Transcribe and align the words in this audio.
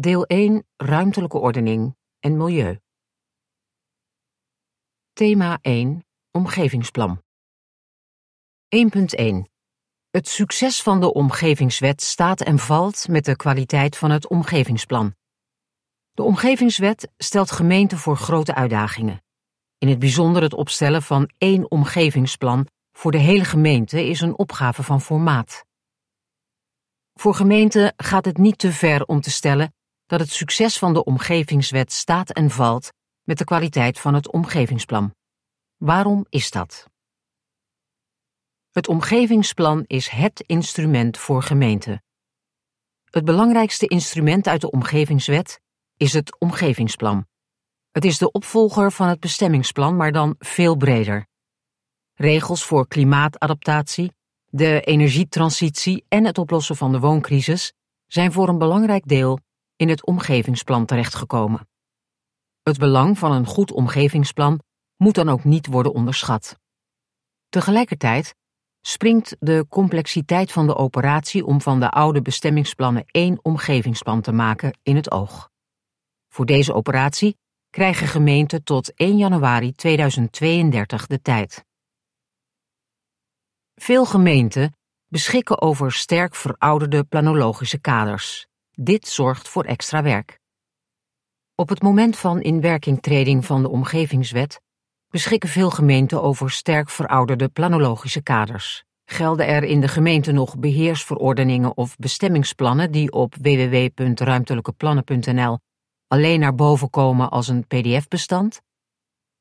Deel 0.00 0.24
1 0.24 0.66
Ruimtelijke 0.76 1.38
ordening 1.38 1.96
en 2.20 2.36
milieu. 2.36 2.78
Thema 5.12 5.58
1 5.60 6.04
Omgevingsplan. 6.30 7.22
1.1 8.76 9.24
Het 10.10 10.28
succes 10.28 10.82
van 10.82 11.00
de 11.00 11.12
omgevingswet 11.12 12.02
staat 12.02 12.40
en 12.40 12.58
valt 12.58 13.08
met 13.08 13.24
de 13.24 13.36
kwaliteit 13.36 13.96
van 13.96 14.10
het 14.10 14.28
omgevingsplan. 14.28 15.14
De 16.12 16.22
omgevingswet 16.22 17.12
stelt 17.16 17.50
gemeenten 17.50 17.98
voor 17.98 18.16
grote 18.16 18.54
uitdagingen. 18.54 19.22
In 19.78 19.88
het 19.88 19.98
bijzonder 19.98 20.42
het 20.42 20.54
opstellen 20.54 21.02
van 21.02 21.30
één 21.38 21.70
omgevingsplan 21.70 22.66
voor 22.92 23.12
de 23.12 23.18
hele 23.18 23.44
gemeente 23.44 24.06
is 24.06 24.20
een 24.20 24.38
opgave 24.38 24.82
van 24.82 25.00
formaat. 25.00 25.64
Voor 27.14 27.34
gemeenten 27.34 27.92
gaat 27.96 28.24
het 28.24 28.38
niet 28.38 28.58
te 28.58 28.72
ver 28.72 29.04
om 29.04 29.20
te 29.20 29.30
stellen 29.30 29.74
dat 30.14 30.26
het 30.26 30.36
succes 30.36 30.78
van 30.78 30.92
de 30.92 31.04
omgevingswet 31.04 31.92
staat 31.92 32.30
en 32.30 32.50
valt 32.50 32.92
met 33.22 33.38
de 33.38 33.44
kwaliteit 33.44 34.00
van 34.00 34.14
het 34.14 34.32
omgevingsplan. 34.32 35.14
Waarom 35.76 36.26
is 36.28 36.50
dat? 36.50 36.88
Het 38.70 38.88
omgevingsplan 38.88 39.84
is 39.86 40.08
het 40.08 40.40
instrument 40.40 41.18
voor 41.18 41.42
gemeenten. 41.42 42.02
Het 43.04 43.24
belangrijkste 43.24 43.86
instrument 43.86 44.48
uit 44.48 44.60
de 44.60 44.70
omgevingswet 44.70 45.60
is 45.96 46.12
het 46.12 46.38
omgevingsplan. 46.40 47.26
Het 47.90 48.04
is 48.04 48.18
de 48.18 48.32
opvolger 48.32 48.92
van 48.92 49.08
het 49.08 49.20
bestemmingsplan, 49.20 49.96
maar 49.96 50.12
dan 50.12 50.34
veel 50.38 50.76
breder. 50.76 51.26
Regels 52.14 52.64
voor 52.64 52.88
klimaatadaptatie, 52.88 54.12
de 54.44 54.80
energietransitie 54.80 56.04
en 56.08 56.24
het 56.24 56.38
oplossen 56.38 56.76
van 56.76 56.92
de 56.92 56.98
wooncrisis 56.98 57.72
zijn 58.06 58.32
voor 58.32 58.48
een 58.48 58.58
belangrijk 58.58 59.08
deel 59.08 59.38
in 59.84 59.90
het 59.90 60.06
omgevingsplan 60.06 60.86
terechtgekomen. 60.86 61.68
Het 62.62 62.78
belang 62.78 63.18
van 63.18 63.32
een 63.32 63.46
goed 63.46 63.72
omgevingsplan 63.72 64.60
moet 64.96 65.14
dan 65.14 65.28
ook 65.28 65.44
niet 65.44 65.66
worden 65.66 65.92
onderschat. 65.92 66.58
Tegelijkertijd 67.48 68.34
springt 68.80 69.36
de 69.38 69.66
complexiteit 69.68 70.52
van 70.52 70.66
de 70.66 70.76
operatie 70.76 71.44
om 71.44 71.60
van 71.60 71.80
de 71.80 71.90
oude 71.90 72.22
bestemmingsplannen 72.22 73.04
één 73.06 73.38
omgevingsplan 73.42 74.20
te 74.20 74.32
maken 74.32 74.78
in 74.82 74.96
het 74.96 75.10
oog. 75.10 75.50
Voor 76.28 76.46
deze 76.46 76.74
operatie 76.74 77.36
krijgen 77.70 78.06
gemeenten 78.06 78.62
tot 78.62 78.94
1 78.94 79.16
januari 79.16 79.72
2032 79.72 81.06
de 81.06 81.22
tijd. 81.22 81.64
Veel 83.74 84.04
gemeenten 84.04 84.76
beschikken 85.06 85.60
over 85.60 85.92
sterk 85.92 86.34
verouderde 86.34 87.04
planologische 87.04 87.78
kaders. 87.78 88.46
Dit 88.76 89.08
zorgt 89.08 89.48
voor 89.48 89.64
extra 89.64 90.02
werk. 90.02 90.40
Op 91.54 91.68
het 91.68 91.82
moment 91.82 92.16
van 92.16 92.40
inwerkingtreding 92.40 93.44
van 93.44 93.62
de 93.62 93.68
omgevingswet 93.68 94.60
beschikken 95.08 95.48
veel 95.48 95.70
gemeenten 95.70 96.22
over 96.22 96.50
sterk 96.50 96.90
verouderde 96.90 97.48
planologische 97.48 98.22
kaders. 98.22 98.84
Gelden 99.04 99.46
er 99.46 99.62
in 99.62 99.80
de 99.80 99.88
gemeente 99.88 100.32
nog 100.32 100.58
beheersverordeningen 100.58 101.76
of 101.76 101.96
bestemmingsplannen 101.96 102.90
die 102.90 103.12
op 103.12 103.34
www.ruimtelijkeplannen.nl 103.34 105.58
alleen 106.08 106.40
naar 106.40 106.54
boven 106.54 106.90
komen 106.90 107.30
als 107.30 107.48
een 107.48 107.66
pdf-bestand? 107.66 108.62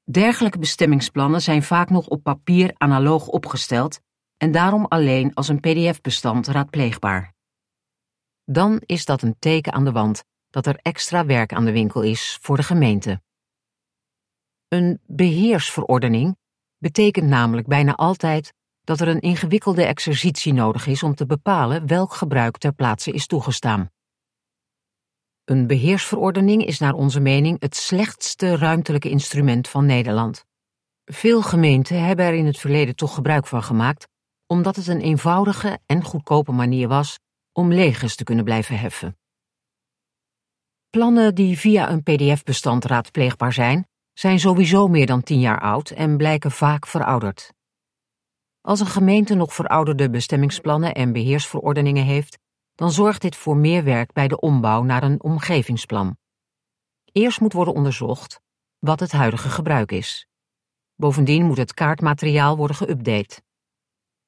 Dergelijke 0.04 0.60
bestemmingsplannen 0.60 1.42
zijn 1.42 1.64
vaak 1.64 1.90
nog 1.90 2.08
op 2.08 2.24
papier 2.24 2.74
analoog 2.78 3.28
opgesteld 3.28 4.00
en 4.38 4.52
daarom 4.52 4.86
alleen 4.86 5.34
als 5.34 5.48
een 5.48 5.60
pdf-bestand 5.60 6.48
raadpleegbaar. 6.48 7.33
Dan 8.46 8.82
is 8.86 9.06
dat 9.06 9.22
een 9.22 9.36
teken 9.40 9.74
aan 9.74 9.86
de 9.86 9.92
wand 9.92 10.24
dat 10.50 10.66
er 10.66 10.80
extra 10.82 11.26
werk 11.26 11.54
aan 11.54 11.66
de 11.66 11.72
winkel 11.72 12.02
is 12.02 12.38
voor 12.42 12.58
de 12.58 12.64
gemeente. 12.64 13.22
Een 14.68 15.00
beheersverordening 15.06 16.38
betekent 16.78 17.28
namelijk 17.28 17.68
bijna 17.68 17.96
altijd 17.96 18.54
dat 18.82 19.00
er 19.00 19.08
een 19.08 19.20
ingewikkelde 19.20 19.84
exercitie 19.84 20.54
nodig 20.54 20.88
is 20.88 21.04
om 21.04 21.16
te 21.16 21.26
bepalen 21.26 21.88
welk 21.88 22.14
gebruik 22.14 22.58
ter 22.58 22.74
plaatse 22.74 23.12
is 23.12 23.28
toegestaan. 23.28 23.90
Een 25.44 25.68
beheersverordening 25.68 26.66
is 26.66 26.80
naar 26.80 26.94
onze 26.94 27.20
mening 27.20 27.62
het 27.62 27.76
slechtste 27.76 28.58
ruimtelijke 28.58 29.10
instrument 29.10 29.68
van 29.68 29.86
Nederland. 29.86 30.46
Veel 31.06 31.42
gemeenten 31.42 32.04
hebben 32.06 32.26
er 32.26 32.34
in 32.34 32.46
het 32.46 32.58
verleden 32.58 32.96
toch 32.96 33.14
gebruik 33.14 33.48
van 33.48 33.64
gemaakt, 33.64 34.08
omdat 34.48 34.76
het 34.76 34.88
een 34.88 35.02
eenvoudige 35.02 35.80
en 35.86 36.04
goedkope 36.04 36.52
manier 36.52 36.88
was 36.88 37.20
om 37.54 37.74
legers 37.74 38.16
te 38.16 38.24
kunnen 38.24 38.46
blijven 38.46 38.80
heffen. 38.80 39.18
Plannen 40.90 41.36
die 41.36 41.58
via 41.58 41.90
een 41.92 42.04
pdf-bestand 42.04 42.86
raadpleegbaar 42.86 43.54
zijn, 43.54 43.88
zijn 44.14 44.40
sowieso 44.40 44.88
meer 44.88 45.06
dan 45.06 45.24
tien 45.24 45.40
jaar 45.40 45.60
oud 45.60 45.90
en 45.90 46.18
blijken 46.18 46.52
vaak 46.52 46.88
verouderd. 46.88 47.54
Als 48.62 48.80
een 48.80 48.86
gemeente 48.86 49.36
nog 49.36 49.54
verouderde 49.54 50.10
bestemmingsplannen 50.10 50.94
en 50.94 51.14
beheersverordeningen 51.14 52.06
heeft, 52.06 52.40
dan 52.76 52.92
zorgt 52.92 53.22
dit 53.22 53.36
voor 53.36 53.58
meer 53.58 53.84
werk 53.84 54.14
bij 54.14 54.28
de 54.28 54.40
ombouw 54.40 54.84
naar 54.84 55.04
een 55.04 55.24
omgevingsplan. 55.24 56.18
Eerst 57.12 57.40
moet 57.40 57.54
worden 57.54 57.74
onderzocht 57.74 58.42
wat 58.80 59.00
het 59.00 59.12
huidige 59.12 59.50
gebruik 59.50 59.92
is. 59.92 60.28
Bovendien 60.96 61.46
moet 61.46 61.58
het 61.58 61.74
kaartmateriaal 61.74 62.58
worden 62.58 62.78
geüpdate. 62.78 63.42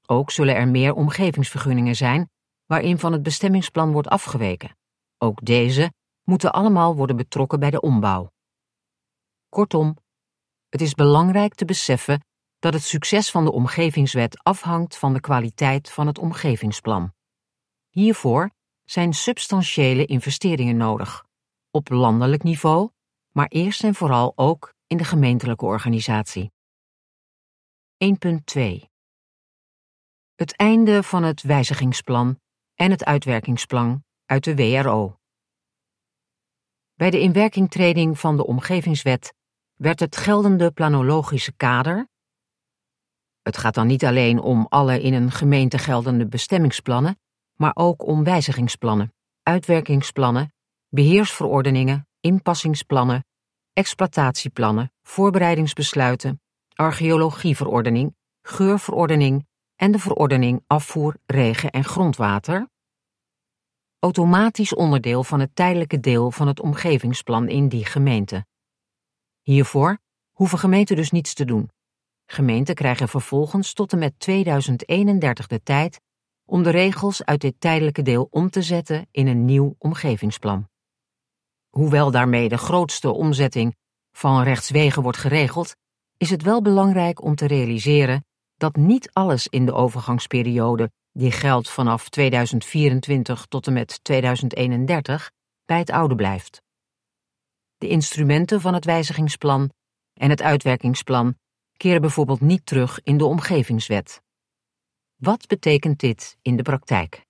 Ook 0.06 0.32
zullen 0.32 0.56
er 0.56 0.68
meer 0.68 0.94
omgevingsvergunningen 0.94 1.96
zijn 1.96 2.30
waarin 2.66 3.00
van 3.00 3.12
het 3.12 3.24
bestemmingsplan 3.24 3.92
wordt 3.92 4.08
afgeweken. 4.08 4.78
Ook 5.18 5.46
deze 5.46 5.94
moeten 6.24 6.52
allemaal 6.52 6.96
worden 6.96 7.16
betrokken 7.16 7.60
bij 7.60 7.70
de 7.72 7.82
ombouw. 7.82 8.32
Kortom, 9.50 9.98
het 10.70 10.82
is 10.82 10.94
belangrijk 10.94 11.54
te 11.54 11.66
beseffen 11.66 12.26
dat 12.60 12.74
het 12.74 12.84
succes 12.84 13.32
van 13.32 13.44
de 13.44 13.52
omgevingswet 13.52 14.44
afhangt 14.44 14.98
van 14.98 15.14
de 15.14 15.20
kwaliteit 15.20 15.92
van 15.92 16.08
het 16.08 16.18
omgevingsplan. 16.18 17.14
Hiervoor 17.90 18.52
zijn 18.84 19.14
substantiële 19.14 20.06
investeringen 20.06 20.78
nodig, 20.78 21.26
op 21.72 21.90
landelijk 21.90 22.44
niveau, 22.44 22.90
maar 23.32 23.48
eerst 23.48 23.84
en 23.84 23.96
vooral 23.96 24.34
ook 24.36 24.74
in 24.88 24.98
de 24.98 25.04
gemeentelijke 25.04 25.66
organisatie. 25.66 26.52
1.2 28.06 28.62
Het 30.36 30.56
einde 30.56 31.04
van 31.04 31.24
het 31.24 31.42
wijzigingsplan 31.42 32.40
en 32.76 32.92
het 32.92 33.06
uitwerkingsplan 33.06 34.04
uit 34.26 34.44
de 34.44 34.56
WRO. 34.56 35.18
Bij 36.94 37.10
de 37.10 37.20
inwerkingtreding 37.20 38.20
van 38.20 38.38
de 38.38 38.46
omgevingswet 38.46 39.34
werd 39.74 40.00
het 40.00 40.18
geldende 40.18 40.72
planologische 40.72 41.54
kader. 41.54 42.08
Het 43.42 43.58
gaat 43.58 43.74
dan 43.74 43.88
niet 43.88 44.06
alleen 44.06 44.40
om 44.40 44.66
alle 44.70 45.02
in 45.02 45.14
een 45.14 45.32
gemeente 45.32 45.78
geldende 45.78 46.28
bestemmingsplannen, 46.28 47.20
maar 47.56 47.72
ook 47.76 48.06
om 48.06 48.24
wijzigingsplannen, 48.24 49.14
uitwerkingsplannen, 49.44 50.54
beheersverordeningen, 50.90 52.08
inpassingsplannen, 52.20 53.26
exploitatieplannen, 53.74 54.92
voorbereidingsbesluiten, 55.02 56.42
archeologieverordening, 56.74 58.16
geurverordening 58.42 59.48
en 59.76 59.92
de 59.92 60.00
verordening 60.00 60.64
afvoer, 60.68 61.18
regen 61.26 61.72
en 61.72 61.84
grondwater, 61.84 62.70
automatisch 64.00 64.76
onderdeel 64.76 65.24
van 65.24 65.40
het 65.40 65.56
tijdelijke 65.56 66.00
deel 66.00 66.32
van 66.32 66.48
het 66.48 66.60
omgevingsplan 66.60 67.50
in 67.50 67.70
die 67.70 67.86
gemeente. 67.86 68.46
Hiervoor 69.42 69.98
hoeven 70.32 70.60
gemeenten 70.60 70.96
dus 70.96 71.12
niets 71.12 71.34
te 71.34 71.46
doen. 71.46 71.70
Gemeenten 72.26 72.76
krijgen 72.76 73.08
vervolgens 73.08 73.74
tot 73.74 73.92
en 73.92 74.00
met 74.00 74.20
2031 74.20 75.48
de 75.48 75.64
tijd 75.64 76.02
om 76.46 76.64
de 76.64 76.70
regels 76.70 77.26
uit 77.26 77.42
dit 77.42 77.60
tijdelijke 77.60 78.02
deel 78.02 78.28
om 78.32 78.50
te 78.50 78.62
zetten 78.62 79.08
in 79.12 79.28
een 79.28 79.46
nieuw 79.46 79.76
omgevingsplan. 79.78 80.70
Hoewel 81.70 82.12
daarmee 82.12 82.50
de 82.50 82.58
grootste 82.58 83.12
omzetting 83.12 83.76
van 84.12 84.44
rechtswegen 84.44 85.02
wordt 85.02 85.18
geregeld, 85.18 85.76
is 86.18 86.30
het 86.30 86.42
wel 86.42 86.62
belangrijk 86.62 87.24
om 87.24 87.36
te 87.36 87.48
realiseren 87.48 88.26
dat 88.66 88.76
niet 88.76 89.10
alles 89.14 89.48
in 89.48 89.66
de 89.66 89.74
overgangsperiode, 89.74 90.92
die 91.12 91.32
geldt 91.32 91.70
vanaf 91.70 92.10
2024 92.10 93.46
tot 93.46 93.68
en 93.68 93.74
met 93.74 94.04
2031, 94.04 95.32
bij 95.66 95.78
het 95.78 95.90
oude 95.90 96.16
blijft. 96.16 96.62
De 97.78 97.88
instrumenten 97.88 98.62
van 98.62 98.74
het 98.74 98.86
wijzigingsplan 98.86 99.72
en 100.14 100.30
het 100.30 100.42
uitwerkingsplan 100.42 101.36
keren 101.78 102.02
bijvoorbeeld 102.02 102.42
niet 102.42 102.66
terug 102.66 103.00
in 103.04 103.18
de 103.18 103.26
omgevingswet. 103.26 104.22
Wat 105.16 105.48
betekent 105.48 106.00
dit 106.00 106.38
in 106.42 106.56
de 106.56 106.64
praktijk? 106.64 107.26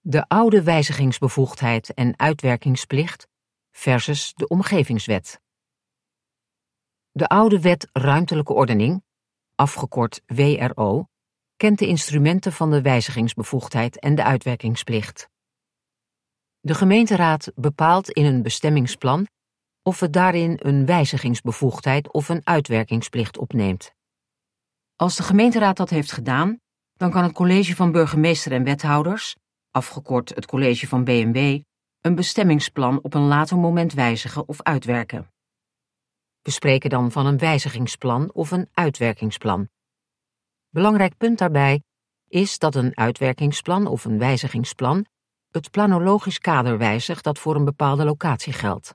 De 0.00 0.28
oude 0.28 0.62
wijzigingsbevoegdheid 0.62 1.94
en 1.94 2.18
uitwerkingsplicht 2.18 3.26
versus 3.70 4.34
de 4.34 4.48
omgevingswet. 4.48 5.40
De 7.16 7.28
oude 7.28 7.60
wet 7.60 7.88
ruimtelijke 7.92 8.52
ordening, 8.52 9.02
afgekort 9.54 10.22
WRO, 10.26 11.06
kent 11.56 11.78
de 11.78 11.86
instrumenten 11.86 12.52
van 12.52 12.70
de 12.70 12.82
wijzigingsbevoegdheid 12.82 13.98
en 13.98 14.14
de 14.14 14.24
uitwerkingsplicht. 14.24 15.28
De 16.60 16.74
gemeenteraad 16.74 17.52
bepaalt 17.54 18.10
in 18.10 18.24
een 18.24 18.42
bestemmingsplan 18.42 19.26
of 19.82 20.00
het 20.00 20.12
daarin 20.12 20.58
een 20.62 20.86
wijzigingsbevoegdheid 20.86 22.12
of 22.12 22.28
een 22.28 22.40
uitwerkingsplicht 22.44 23.38
opneemt. 23.38 23.94
Als 24.96 25.16
de 25.16 25.22
gemeenteraad 25.22 25.76
dat 25.76 25.90
heeft 25.90 26.12
gedaan, 26.12 26.60
dan 26.92 27.10
kan 27.10 27.22
het 27.22 27.32
college 27.32 27.76
van 27.76 27.92
burgemeester 27.92 28.52
en 28.52 28.64
wethouders, 28.64 29.36
afgekort 29.70 30.28
het 30.34 30.46
college 30.46 30.88
van 30.88 31.04
B&W, 31.04 31.38
een 32.00 32.14
bestemmingsplan 32.14 33.02
op 33.02 33.14
een 33.14 33.26
later 33.26 33.58
moment 33.58 33.92
wijzigen 33.92 34.48
of 34.48 34.62
uitwerken. 34.62 35.32
We 36.44 36.50
spreken 36.50 36.90
dan 36.90 37.12
van 37.12 37.26
een 37.26 37.38
wijzigingsplan 37.38 38.32
of 38.32 38.50
een 38.50 38.68
uitwerkingsplan. 38.72 39.68
Belangrijk 40.70 41.16
punt 41.16 41.38
daarbij 41.38 41.82
is 42.28 42.58
dat 42.58 42.74
een 42.74 42.96
uitwerkingsplan 42.96 43.86
of 43.86 44.04
een 44.04 44.18
wijzigingsplan 44.18 45.06
het 45.50 45.70
planologisch 45.70 46.38
kader 46.38 46.78
wijzigt 46.78 47.24
dat 47.24 47.38
voor 47.38 47.56
een 47.56 47.64
bepaalde 47.64 48.04
locatie 48.04 48.52
geldt. 48.52 48.94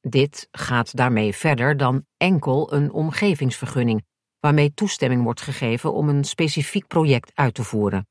Dit 0.00 0.48
gaat 0.50 0.96
daarmee 0.96 1.34
verder 1.34 1.76
dan 1.76 2.06
enkel 2.16 2.72
een 2.72 2.92
omgevingsvergunning, 2.92 4.06
waarmee 4.38 4.74
toestemming 4.74 5.22
wordt 5.22 5.40
gegeven 5.40 5.92
om 5.92 6.08
een 6.08 6.24
specifiek 6.24 6.86
project 6.86 7.30
uit 7.34 7.54
te 7.54 7.64
voeren. 7.64 8.06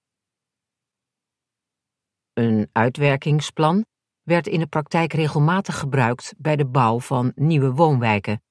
Een 2.33 2.69
uitwerkingsplan 2.71 3.85
werd 4.27 4.47
in 4.47 4.59
de 4.59 4.68
praktijk 4.68 5.13
regelmatig 5.13 5.79
gebruikt 5.79 6.33
bij 6.38 6.56
de 6.56 6.65
bouw 6.65 7.00
van 7.00 7.31
nieuwe 7.35 7.71
woonwijken. 7.71 8.41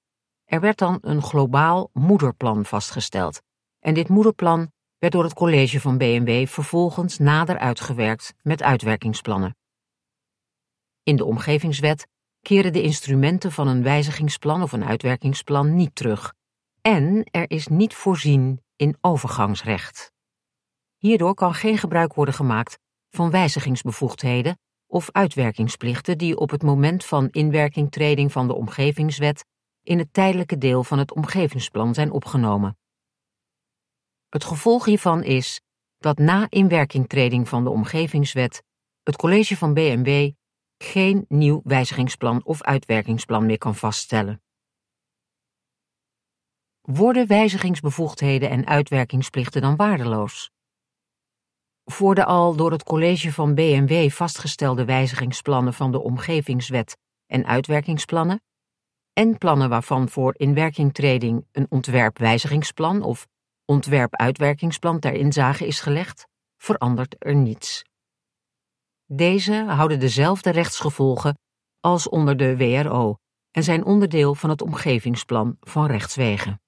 Er 0.45 0.61
werd 0.61 0.79
dan 0.79 0.99
een 1.01 1.23
globaal 1.23 1.91
moederplan 1.93 2.65
vastgesteld, 2.65 3.43
en 3.81 3.95
dit 3.95 4.09
moederplan 4.09 4.73
werd 4.99 5.13
door 5.13 5.25
het 5.25 5.35
college 5.35 5.81
van 5.81 5.99
B&W 5.99 6.47
vervolgens 6.47 7.19
nader 7.19 7.59
uitgewerkt 7.59 8.35
met 8.43 8.63
uitwerkingsplannen. 8.63 9.57
In 11.03 11.17
de 11.17 11.25
omgevingswet 11.25 12.07
keren 12.41 12.73
de 12.73 12.83
instrumenten 12.83 13.53
van 13.53 13.69
een 13.69 13.83
wijzigingsplan 13.83 14.63
of 14.63 14.73
een 14.73 14.85
uitwerkingsplan 14.85 15.75
niet 15.75 15.95
terug, 15.95 16.35
en 16.81 17.29
er 17.31 17.51
is 17.51 17.67
niet 17.67 17.95
voorzien 17.95 18.63
in 18.77 18.97
overgangsrecht. 19.01 20.13
Hierdoor 20.97 21.35
kan 21.35 21.55
geen 21.55 21.79
gebruik 21.79 22.15
worden 22.15 22.35
gemaakt 22.35 22.79
van 23.11 23.31
wijzigingsbevoegdheden 23.31 24.57
of 24.87 25.11
uitwerkingsplichten 25.13 26.19
die 26.19 26.37
op 26.37 26.51
het 26.51 26.63
moment 26.63 27.05
van 27.05 27.29
inwerkingtreding 27.31 28.33
van 28.33 28.47
de 28.47 28.55
omgevingswet 28.55 29.45
in 29.83 29.99
het 29.99 30.13
tijdelijke 30.13 30.59
deel 30.59 30.85
van 30.85 30.99
het 30.99 31.13
omgevingsplan 31.15 31.95
zijn 31.95 32.11
opgenomen. 32.11 32.79
Het 34.29 34.45
gevolg 34.45 34.85
hiervan 34.85 35.23
is 35.23 35.61
dat 35.99 36.19
na 36.19 36.47
inwerkingtreding 36.49 37.49
van 37.49 37.65
de 37.65 37.71
omgevingswet 37.71 38.63
het 39.03 39.17
college 39.17 39.57
van 39.57 39.75
B&W 39.75 40.31
geen 40.79 41.25
nieuw 41.29 41.61
wijzigingsplan 41.65 42.45
of 42.45 42.63
uitwerkingsplan 42.63 43.47
meer 43.47 43.59
kan 43.59 43.75
vaststellen. 43.75 44.43
Worden 46.81 47.27
wijzigingsbevoegdheden 47.27 48.51
en 48.51 48.67
uitwerkingsplichten 48.67 49.61
dan 49.61 49.77
waardeloos? 49.77 50.51
Voor 51.91 52.15
de 52.15 52.25
al 52.25 52.57
door 52.57 52.71
het 52.73 52.83
college 52.83 53.33
van 53.33 53.55
B&W 53.55 54.11
vastgestelde 54.11 54.85
wijzigingsplannen 54.85 55.75
van 55.75 55.93
de 55.93 56.01
omgevingswet 56.01 56.97
en 57.27 57.47
uitwerkingsplannen 57.47 58.43
en 59.13 59.39
plannen 59.39 59.69
waarvan 59.69 60.09
voor 60.09 60.35
inwerkingtreding 60.37 61.47
een 61.53 61.67
ontwerpwijzigingsplan 61.69 63.03
of 63.03 63.27
ontwerp-uitwerkingsplan 63.65 64.99
ter 64.99 65.13
inzage 65.13 65.67
is 65.67 65.81
gelegd, 65.81 66.27
verandert 66.57 67.15
er 67.19 67.35
niets. 67.35 67.85
Deze 69.05 69.55
houden 69.55 70.01
dezelfde 70.01 70.51
rechtsgevolgen 70.51 71.39
als 71.81 72.09
onder 72.09 72.37
de 72.37 72.57
WRO 72.57 73.17
en 73.51 73.63
zijn 73.63 73.85
onderdeel 73.85 74.35
van 74.35 74.51
het 74.51 74.63
omgevingsplan 74.63 75.57
van 75.61 75.87
rechtswegen. 75.87 76.61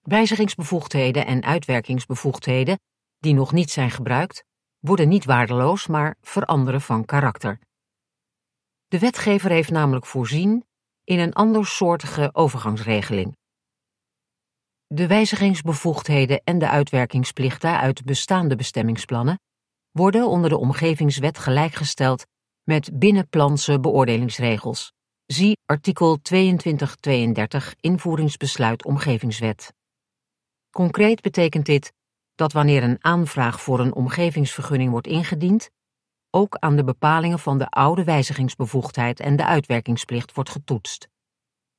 Wijzigingsbevoegdheden 0.00 1.26
en 1.26 1.42
uitwerkingsbevoegdheden, 1.42 2.78
die 3.22 3.34
nog 3.34 3.52
niet 3.52 3.70
zijn 3.70 3.90
gebruikt, 3.90 4.44
worden 4.78 5.08
niet 5.08 5.24
waardeloos, 5.24 5.86
maar 5.86 6.16
veranderen 6.20 6.80
van 6.80 7.04
karakter. 7.04 7.58
De 8.88 8.98
wetgever 8.98 9.50
heeft 9.50 9.70
namelijk 9.70 10.06
voorzien 10.06 10.64
in 11.04 11.18
een 11.18 11.32
andersoortige 11.32 12.30
overgangsregeling. 12.32 13.36
De 14.86 15.06
wijzigingsbevoegdheden 15.06 16.40
en 16.44 16.58
de 16.58 16.68
uitwerkingsplichten 16.68 17.78
uit 17.78 18.04
bestaande 18.04 18.56
bestemmingsplannen 18.56 19.40
worden 19.90 20.26
onder 20.26 20.50
de 20.50 20.58
omgevingswet 20.58 21.38
gelijkgesteld 21.38 22.26
met 22.62 22.98
binnenplanse 22.98 23.80
beoordelingsregels. 23.80 24.92
Zie 25.26 25.56
artikel 25.66 26.18
2232 26.22 27.74
invoeringsbesluit 27.80 28.84
omgevingswet. 28.84 29.72
Concreet 30.70 31.20
betekent 31.20 31.66
dit 31.66 31.92
dat 32.34 32.52
wanneer 32.52 32.82
een 32.82 33.04
aanvraag 33.04 33.60
voor 33.60 33.80
een 33.80 33.94
omgevingsvergunning 33.94 34.90
wordt 34.90 35.06
ingediend, 35.06 35.70
ook 36.30 36.56
aan 36.56 36.76
de 36.76 36.84
bepalingen 36.84 37.38
van 37.38 37.58
de 37.58 37.68
oude 37.68 38.04
wijzigingsbevoegdheid 38.04 39.20
en 39.20 39.36
de 39.36 39.44
uitwerkingsplicht 39.44 40.34
wordt 40.34 40.50
getoetst. 40.50 41.08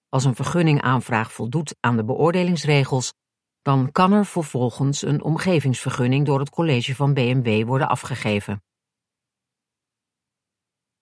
Als 0.10 0.24
een 0.24 0.36
vergunningaanvraag 0.36 1.32
voldoet 1.32 1.76
aan 1.80 1.96
de 1.96 2.04
beoordelingsregels, 2.04 3.14
dan 3.62 3.92
kan 3.92 4.12
er 4.12 4.26
vervolgens 4.26 5.02
een 5.02 5.24
omgevingsvergunning 5.24 6.26
door 6.26 6.40
het 6.40 6.50
college 6.50 6.96
van 6.96 7.14
B&W 7.14 7.66
worden 7.66 7.88
afgegeven. 7.88 8.64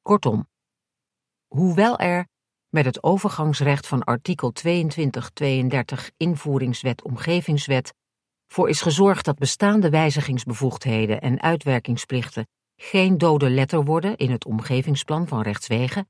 Kortom, 0.01 0.47
hoewel 1.47 1.97
er 1.99 2.27
met 2.69 2.85
het 2.85 3.03
overgangsrecht 3.03 3.87
van 3.87 4.03
artikel 4.03 4.51
2232 4.51 6.11
invoeringswet 6.17 7.03
omgevingswet 7.03 7.93
voor 8.51 8.69
is 8.69 8.81
gezorgd 8.81 9.25
dat 9.25 9.37
bestaande 9.37 9.89
wijzigingsbevoegdheden 9.89 11.21
en 11.21 11.41
uitwerkingsplichten 11.41 12.47
geen 12.75 13.17
dode 13.17 13.49
letter 13.49 13.83
worden 13.83 14.17
in 14.17 14.31
het 14.31 14.45
omgevingsplan 14.45 15.27
van 15.27 15.41
rechtswegen, 15.41 16.09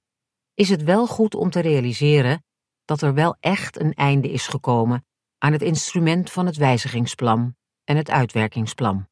is 0.54 0.70
het 0.70 0.84
wel 0.84 1.08
goed 1.08 1.36
om 1.36 1.50
te 1.50 1.60
realiseren 1.60 2.44
dat 2.86 3.02
er 3.02 3.14
wel 3.14 3.36
echt 3.40 3.80
een 3.80 3.94
einde 3.94 4.32
is 4.32 4.48
gekomen 4.48 5.06
aan 5.38 5.52
het 5.52 5.62
instrument 5.62 6.32
van 6.32 6.46
het 6.46 6.56
wijzigingsplan 6.56 7.56
en 7.84 7.98
het 7.98 8.10
uitwerkingsplan. 8.10 9.08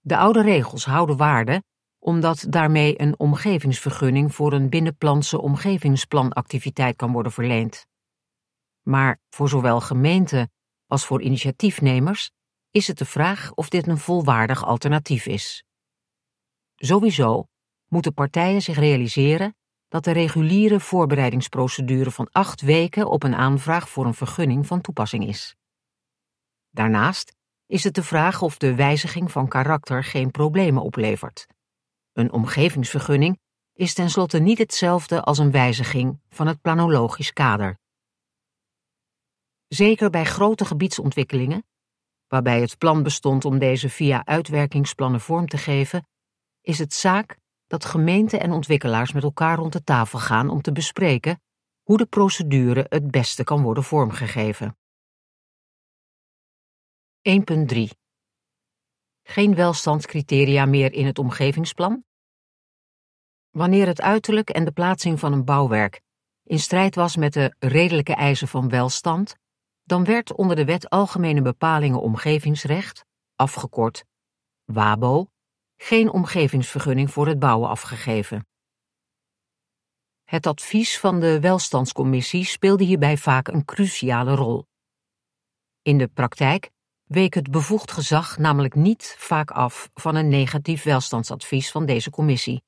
De 0.00 0.16
oude 0.16 0.42
regels 0.42 0.84
houden 0.84 1.16
waarde 1.16 1.62
omdat 1.98 2.46
daarmee 2.48 3.00
een 3.00 3.18
omgevingsvergunning 3.18 4.34
voor 4.34 4.52
een 4.52 4.68
binnenplantse 4.68 5.40
omgevingsplanactiviteit 5.40 6.96
kan 6.96 7.12
worden 7.12 7.32
verleend. 7.32 7.86
Maar 8.82 9.20
voor 9.30 9.48
zowel 9.48 9.80
gemeenten 9.80 10.52
als 10.86 11.06
voor 11.06 11.22
initiatiefnemers 11.22 12.30
is 12.70 12.86
het 12.86 12.98
de 12.98 13.04
vraag 13.04 13.52
of 13.54 13.68
dit 13.68 13.86
een 13.86 13.98
volwaardig 13.98 14.64
alternatief 14.64 15.26
is. 15.26 15.64
Sowieso 16.74 17.48
moeten 17.88 18.14
partijen 18.14 18.62
zich 18.62 18.76
realiseren 18.76 19.56
dat 19.88 20.04
de 20.04 20.12
reguliere 20.12 20.80
voorbereidingsprocedure 20.80 22.10
van 22.10 22.28
acht 22.30 22.60
weken 22.60 23.08
op 23.08 23.22
een 23.22 23.34
aanvraag 23.34 23.88
voor 23.88 24.06
een 24.06 24.14
vergunning 24.14 24.66
van 24.66 24.80
toepassing 24.80 25.26
is. 25.26 25.56
Daarnaast 26.70 27.34
is 27.66 27.84
het 27.84 27.94
de 27.94 28.02
vraag 28.02 28.42
of 28.42 28.56
de 28.56 28.74
wijziging 28.74 29.32
van 29.32 29.48
karakter 29.48 30.04
geen 30.04 30.30
problemen 30.30 30.82
oplevert. 30.82 31.46
Een 32.12 32.32
omgevingsvergunning 32.32 33.38
is 33.72 33.94
tenslotte 33.94 34.38
niet 34.38 34.58
hetzelfde 34.58 35.22
als 35.22 35.38
een 35.38 35.50
wijziging 35.50 36.20
van 36.28 36.46
het 36.46 36.60
planologisch 36.60 37.32
kader. 37.32 37.78
Zeker 39.68 40.10
bij 40.10 40.24
grote 40.24 40.64
gebiedsontwikkelingen, 40.64 41.66
waarbij 42.26 42.60
het 42.60 42.78
plan 42.78 43.02
bestond 43.02 43.44
om 43.44 43.58
deze 43.58 43.88
via 43.88 44.24
uitwerkingsplannen 44.24 45.20
vorm 45.20 45.48
te 45.48 45.58
geven, 45.58 46.08
is 46.60 46.78
het 46.78 46.92
zaak 46.92 47.38
dat 47.66 47.84
gemeenten 47.84 48.40
en 48.40 48.52
ontwikkelaars 48.52 49.12
met 49.12 49.22
elkaar 49.22 49.56
rond 49.56 49.72
de 49.72 49.84
tafel 49.84 50.18
gaan 50.18 50.48
om 50.50 50.62
te 50.62 50.72
bespreken 50.72 51.42
hoe 51.82 51.96
de 51.96 52.06
procedure 52.06 52.86
het 52.88 53.10
beste 53.10 53.44
kan 53.44 53.62
worden 53.62 53.84
vormgegeven. 53.84 54.76
1.3 57.28 57.80
Geen 59.22 59.54
welstandscriteria 59.54 60.66
meer 60.66 60.92
in 60.92 61.06
het 61.06 61.18
omgevingsplan? 61.18 62.04
Wanneer 63.50 63.86
het 63.86 64.00
uiterlijk 64.00 64.50
en 64.50 64.64
de 64.64 64.72
plaatsing 64.72 65.20
van 65.20 65.32
een 65.32 65.44
bouwwerk 65.44 66.02
in 66.42 66.58
strijd 66.58 66.94
was 66.94 67.16
met 67.16 67.32
de 67.32 67.54
redelijke 67.58 68.14
eisen 68.14 68.48
van 68.48 68.68
welstand, 68.68 69.36
dan 69.84 70.04
werd 70.04 70.34
onder 70.34 70.56
de 70.56 70.64
Wet 70.64 70.90
Algemene 70.90 71.42
Bepalingen 71.42 72.00
Omgevingsrecht, 72.00 73.04
afgekort 73.36 74.04
WABO, 74.64 75.30
geen 75.76 76.10
omgevingsvergunning 76.10 77.10
voor 77.10 77.26
het 77.26 77.38
bouwen 77.38 77.68
afgegeven. 77.68 78.46
Het 80.24 80.46
advies 80.46 80.98
van 80.98 81.20
de 81.20 81.40
welstandscommissie 81.40 82.44
speelde 82.44 82.84
hierbij 82.84 83.16
vaak 83.16 83.48
een 83.48 83.64
cruciale 83.64 84.34
rol. 84.34 84.66
In 85.82 85.98
de 85.98 86.08
praktijk 86.08 86.70
week 87.04 87.34
het 87.34 87.50
bevoegd 87.50 87.90
gezag 87.90 88.38
namelijk 88.38 88.74
niet 88.74 89.14
vaak 89.18 89.50
af 89.50 89.90
van 89.94 90.14
een 90.14 90.28
negatief 90.28 90.82
welstandsadvies 90.82 91.70
van 91.70 91.86
deze 91.86 92.10
commissie. 92.10 92.62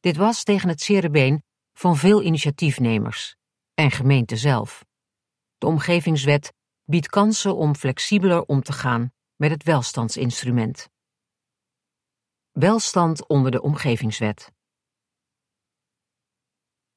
Dit 0.00 0.16
was 0.16 0.42
tegen 0.42 0.68
het 0.68 0.80
zere 0.80 1.10
been 1.10 1.42
van 1.72 1.96
veel 1.96 2.22
initiatiefnemers 2.22 3.36
en 3.74 3.90
gemeenten 3.90 4.38
zelf. 4.38 4.84
De 5.64 5.70
omgevingswet 5.70 6.52
biedt 6.84 7.08
kansen 7.08 7.56
om 7.56 7.74
flexibeler 7.74 8.44
om 8.44 8.62
te 8.62 8.72
gaan 8.72 9.12
met 9.36 9.50
het 9.50 9.62
welstandsinstrument. 9.62 10.88
Welstand 12.50 13.28
onder 13.28 13.50
de 13.50 13.62
omgevingswet. 13.62 14.52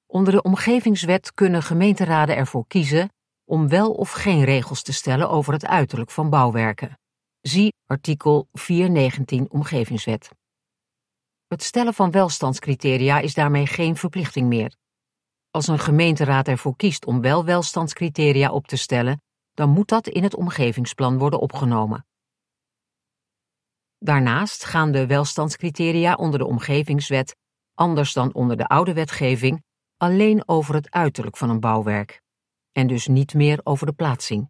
Onder 0.06 0.34
de 0.34 0.42
omgevingswet 0.42 1.34
kunnen 1.34 1.64
gemeenteraden 1.64 2.36
ervoor 2.36 2.68
kiezen 2.68 3.14
om 3.46 3.68
wel 3.68 3.94
of 3.94 4.12
geen 4.12 4.44
regels 4.44 4.82
te 4.82 4.94
stellen 4.94 5.30
over 5.30 5.54
het 5.54 5.66
uiterlijk 5.66 6.12
van 6.12 6.30
bouwwerken. 6.30 7.00
Zie 7.42 7.74
artikel 7.86 8.48
419 8.52 9.50
Omgevingswet. 9.50 10.30
Het 11.48 11.64
stellen 11.64 11.94
van 11.94 12.12
welstandscriteria 12.12 13.20
is 13.20 13.34
daarmee 13.34 13.68
geen 13.68 13.96
verplichting 13.96 14.48
meer. 14.48 14.76
Als 15.52 15.68
een 15.68 15.80
gemeenteraad 15.80 16.48
ervoor 16.48 16.76
kiest 16.76 17.06
om 17.06 17.22
wel 17.22 17.46
welstandscriteria 17.46 18.52
op 18.52 18.68
te 18.68 18.76
stellen, 18.76 19.22
dan 19.54 19.70
moet 19.70 19.88
dat 19.88 20.08
in 20.08 20.24
het 20.24 20.36
omgevingsplan 20.36 21.18
worden 21.18 21.40
opgenomen. 21.40 22.06
Daarnaast 23.98 24.66
gaan 24.66 24.92
de 24.92 25.08
welstandscriteria 25.08 26.14
onder 26.14 26.40
de 26.40 26.46
omgevingswet, 26.46 27.36
anders 27.74 28.14
dan 28.14 28.34
onder 28.34 28.58
de 28.58 28.68
oude 28.68 28.94
wetgeving, 28.94 29.64
alleen 29.98 30.48
over 30.48 30.76
het 30.76 30.92
uiterlijk 30.92 31.38
van 31.38 31.50
een 31.50 31.60
bouwwerk 31.60 32.22
en 32.78 32.88
dus 32.88 33.08
niet 33.08 33.34
meer 33.34 33.60
over 33.64 33.86
de 33.86 33.94
plaatsing. 33.94 34.50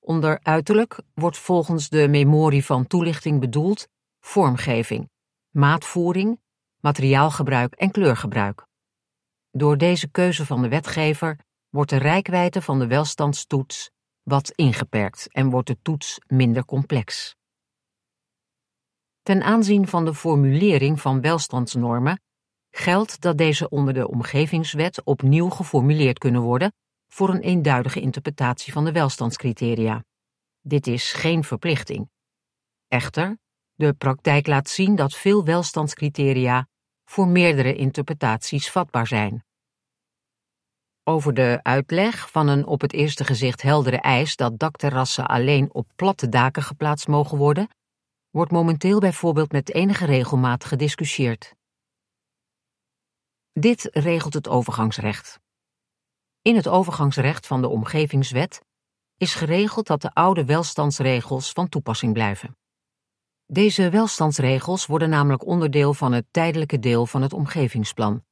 Onder 0.00 0.38
uiterlijk 0.42 1.00
wordt 1.14 1.38
volgens 1.38 1.88
de 1.88 2.08
memorie 2.08 2.64
van 2.64 2.86
toelichting 2.86 3.40
bedoeld 3.40 3.88
vormgeving, 4.20 5.10
maatvoering, 5.50 6.40
materiaalgebruik 6.80 7.74
en 7.74 7.90
kleurgebruik. 7.90 8.66
Door 9.56 9.78
deze 9.78 10.08
keuze 10.08 10.46
van 10.46 10.62
de 10.62 10.68
wetgever 10.68 11.38
wordt 11.68 11.90
de 11.90 11.96
rijkwijde 11.96 12.62
van 12.62 12.78
de 12.78 12.86
welstandstoets 12.86 13.90
wat 14.22 14.50
ingeperkt 14.50 15.32
en 15.32 15.50
wordt 15.50 15.66
de 15.66 15.78
toets 15.82 16.18
minder 16.26 16.64
complex. 16.64 17.34
Ten 19.22 19.42
aanzien 19.42 19.88
van 19.88 20.04
de 20.04 20.14
formulering 20.14 21.00
van 21.00 21.20
welstandsnormen 21.20 22.20
geldt 22.70 23.20
dat 23.20 23.38
deze 23.38 23.68
onder 23.68 23.94
de 23.94 24.08
omgevingswet 24.08 25.04
opnieuw 25.04 25.48
geformuleerd 25.48 26.18
kunnen 26.18 26.40
worden 26.40 26.72
voor 27.06 27.28
een 27.28 27.40
eenduidige 27.40 28.00
interpretatie 28.00 28.72
van 28.72 28.84
de 28.84 28.92
welstandscriteria. 28.92 30.04
Dit 30.60 30.86
is 30.86 31.12
geen 31.12 31.44
verplichting. 31.44 32.10
Echter, 32.88 33.38
de 33.74 33.92
praktijk 33.92 34.46
laat 34.46 34.68
zien 34.68 34.96
dat 34.96 35.14
veel 35.14 35.44
welstandscriteria 35.44 36.68
voor 37.04 37.28
meerdere 37.28 37.74
interpretaties 37.74 38.70
vatbaar 38.70 39.06
zijn. 39.06 39.45
Over 41.08 41.34
de 41.34 41.60
uitleg 41.62 42.30
van 42.30 42.48
een 42.48 42.66
op 42.66 42.80
het 42.80 42.92
eerste 42.92 43.24
gezicht 43.24 43.62
heldere 43.62 44.00
eis 44.00 44.36
dat 44.36 44.58
dakterrassen 44.58 45.26
alleen 45.26 45.74
op 45.74 45.88
platte 45.96 46.28
daken 46.28 46.62
geplaatst 46.62 47.08
mogen 47.08 47.38
worden, 47.38 47.68
wordt 48.30 48.50
momenteel 48.50 48.98
bijvoorbeeld 48.98 49.52
met 49.52 49.74
enige 49.74 50.04
regelmaat 50.04 50.64
gediscussieerd. 50.64 51.54
Dit 53.52 53.88
regelt 53.92 54.34
het 54.34 54.48
overgangsrecht. 54.48 55.40
In 56.42 56.56
het 56.56 56.68
overgangsrecht 56.68 57.46
van 57.46 57.60
de 57.60 57.68
Omgevingswet 57.68 58.60
is 59.16 59.34
geregeld 59.34 59.86
dat 59.86 60.02
de 60.02 60.14
oude 60.14 60.44
welstandsregels 60.44 61.52
van 61.52 61.68
toepassing 61.68 62.12
blijven. 62.12 62.56
Deze 63.44 63.90
welstandsregels 63.90 64.86
worden 64.86 65.08
namelijk 65.08 65.46
onderdeel 65.46 65.94
van 65.94 66.12
het 66.12 66.26
tijdelijke 66.30 66.78
deel 66.78 67.06
van 67.06 67.22
het 67.22 67.32
omgevingsplan. 67.32 68.25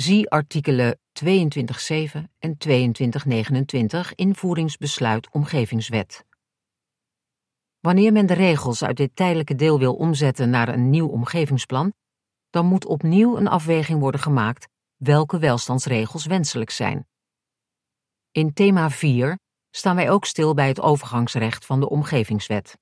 Zie 0.00 0.30
artikelen 0.30 0.98
22.7 1.24 2.22
en 2.38 2.56
22.29 2.68 4.14
Invoeringsbesluit 4.14 5.30
Omgevingswet. 5.30 6.24
Wanneer 7.80 8.12
men 8.12 8.26
de 8.26 8.34
regels 8.34 8.84
uit 8.84 8.96
dit 8.96 9.16
tijdelijke 9.16 9.54
deel 9.54 9.78
wil 9.78 9.94
omzetten 9.94 10.50
naar 10.50 10.68
een 10.68 10.90
nieuw 10.90 11.08
omgevingsplan, 11.08 11.92
dan 12.50 12.66
moet 12.66 12.86
opnieuw 12.86 13.36
een 13.36 13.48
afweging 13.48 14.00
worden 14.00 14.20
gemaakt 14.20 14.68
welke 14.96 15.38
welstandsregels 15.38 16.26
wenselijk 16.26 16.70
zijn. 16.70 17.08
In 18.30 18.52
thema 18.52 18.90
4 18.90 19.38
staan 19.70 19.96
wij 19.96 20.10
ook 20.10 20.24
stil 20.24 20.54
bij 20.54 20.68
het 20.68 20.80
overgangsrecht 20.80 21.66
van 21.66 21.80
de 21.80 21.88
Omgevingswet. 21.88 22.78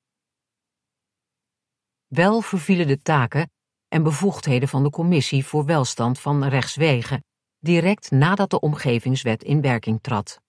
Wel 2.06 2.40
vervielen 2.40 2.86
de 2.86 2.98
taken 3.02 3.50
en 3.88 4.02
bevoegdheden 4.02 4.68
van 4.68 4.82
de 4.82 4.90
Commissie 4.90 5.44
voor 5.46 5.64
Welstand 5.64 6.18
van 6.18 6.44
Rechtswegen 6.44 7.24
direct 7.58 8.10
nadat 8.10 8.50
de 8.50 8.60
Omgevingswet 8.60 9.42
in 9.42 9.60
werking 9.60 10.02
trad. 10.02 10.40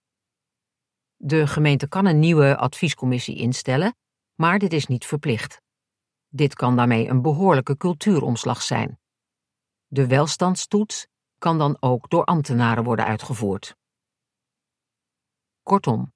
De 1.15 1.48
gemeente 1.48 1.88
kan 1.88 2.05
een 2.05 2.19
nieuwe 2.19 2.58
adviescommissie 2.58 3.36
instellen, 3.36 3.96
maar 4.36 4.60
dit 4.60 4.74
is 4.74 4.86
niet 4.86 5.05
verplicht. 5.05 5.62
Dit 6.27 6.53
kan 6.53 6.75
daarmee 6.75 7.08
een 7.08 7.22
behoorlijke 7.22 7.77
cultuuromslag 7.77 8.62
zijn. 8.62 9.00
De 9.88 10.08
welstandstoets 10.08 11.08
kan 11.38 11.58
dan 11.58 11.77
ook 11.79 12.10
door 12.10 12.24
ambtenaren 12.24 12.84
worden 12.84 13.05
uitgevoerd. 13.05 13.75
Kortom, 15.63 16.13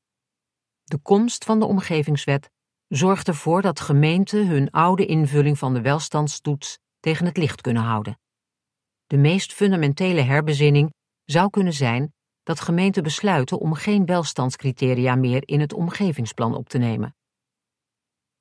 de 0.84 0.98
komst 0.98 1.44
van 1.44 1.60
de 1.60 1.66
omgevingswet 1.66 2.50
zorgt 2.88 3.28
ervoor 3.28 3.62
dat 3.62 3.80
gemeenten 3.80 4.48
hun 4.48 4.72
oude 4.72 5.06
invulling 5.06 5.58
van 5.58 5.74
de 5.74 5.82
welstandstoets 5.82 6.80
tegen 7.04 7.26
het 7.26 7.38
licht 7.38 7.62
kunnen 7.62 7.84
houden. 7.84 8.20
De 9.06 9.18
meest 9.18 9.54
fundamentele 9.54 10.22
herbezinning 10.22 10.94
zou 11.24 11.50
kunnen 11.50 11.74
zijn 11.74 12.14
dat 12.44 12.60
gemeenten 12.60 13.04
besluiten 13.04 13.60
om 13.60 13.74
geen 13.74 14.06
welstandscriteria 14.06 15.16
meer 15.16 15.48
in 15.48 15.60
het 15.60 15.74
omgevingsplan 15.74 16.56
op 16.56 16.70
te 16.70 16.78
nemen. 16.78 17.16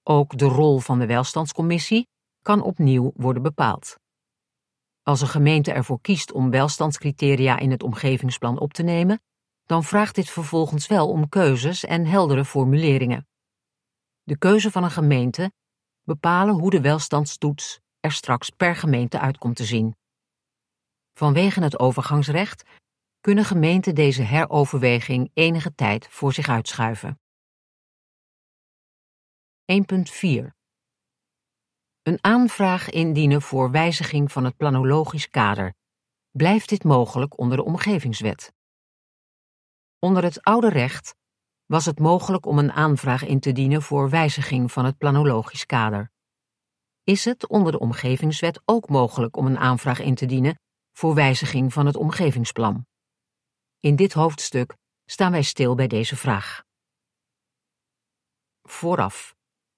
Ook 0.02 0.38
de 0.38 0.44
rol 0.44 0.78
van 0.78 0.98
de 0.98 1.06
welstandscommissie 1.06 2.08
kan 2.42 2.62
opnieuw 2.62 3.12
worden 3.14 3.42
bepaald. 3.42 3.96
Als 5.02 5.20
een 5.20 5.28
gemeente 5.28 5.72
ervoor 5.72 6.00
kiest 6.00 6.32
om 6.32 6.50
welstandscriteria 6.50 7.58
in 7.58 7.70
het 7.70 7.82
omgevingsplan 7.82 8.58
op 8.58 8.72
te 8.72 8.82
nemen, 8.82 9.22
dan 9.64 9.84
vraagt 9.84 10.14
dit 10.14 10.30
vervolgens 10.30 10.86
wel 10.86 11.08
om 11.08 11.28
keuzes 11.28 11.84
en 11.84 12.06
heldere 12.06 12.44
formuleringen. 12.44 13.26
De 14.22 14.38
keuze 14.38 14.70
van 14.70 14.84
een 14.84 14.90
gemeente 14.90 15.52
bepalen 16.02 16.54
hoe 16.54 16.70
de 16.70 16.80
welstandstoets 16.80 17.81
er 18.02 18.12
straks 18.12 18.50
per 18.50 18.76
gemeente 18.76 19.18
uit 19.18 19.38
komt 19.38 19.56
te 19.56 19.64
zien. 19.64 19.96
Vanwege 21.12 21.62
het 21.62 21.78
overgangsrecht 21.78 22.62
kunnen 23.20 23.44
gemeenten 23.44 23.94
deze 23.94 24.22
heroverweging 24.22 25.30
enige 25.34 25.74
tijd 25.74 26.08
voor 26.08 26.32
zich 26.32 26.48
uitschuiven. 26.48 27.20
1.4 29.72 30.46
Een 32.02 32.18
aanvraag 32.20 32.90
indienen 32.90 33.42
voor 33.42 33.70
wijziging 33.70 34.32
van 34.32 34.44
het 34.44 34.56
planologisch 34.56 35.28
kader. 35.28 35.74
Blijft 36.30 36.68
dit 36.68 36.84
mogelijk 36.84 37.38
onder 37.38 37.56
de 37.56 37.64
omgevingswet? 37.64 38.52
Onder 39.98 40.22
het 40.22 40.42
oude 40.42 40.68
recht 40.68 41.14
was 41.66 41.84
het 41.84 41.98
mogelijk 41.98 42.46
om 42.46 42.58
een 42.58 42.72
aanvraag 42.72 43.24
in 43.24 43.40
te 43.40 43.52
dienen 43.52 43.82
voor 43.82 44.10
wijziging 44.10 44.72
van 44.72 44.84
het 44.84 44.98
planologisch 44.98 45.66
kader. 45.66 46.10
Is 47.04 47.24
het 47.24 47.48
onder 47.48 47.72
de 47.72 47.78
omgevingswet 47.78 48.62
ook 48.64 48.88
mogelijk 48.88 49.36
om 49.36 49.46
een 49.46 49.58
aanvraag 49.58 50.00
in 50.00 50.14
te 50.14 50.26
dienen 50.26 50.58
voor 50.92 51.14
wijziging 51.14 51.72
van 51.72 51.86
het 51.86 51.96
omgevingsplan? 51.96 52.86
In 53.80 53.96
dit 53.96 54.12
hoofdstuk 54.12 54.76
staan 55.04 55.32
wij 55.32 55.42
stil 55.42 55.74
bij 55.74 55.86
deze 55.86 56.16
vraag. 56.16 56.62
Vooraf. 58.62 59.34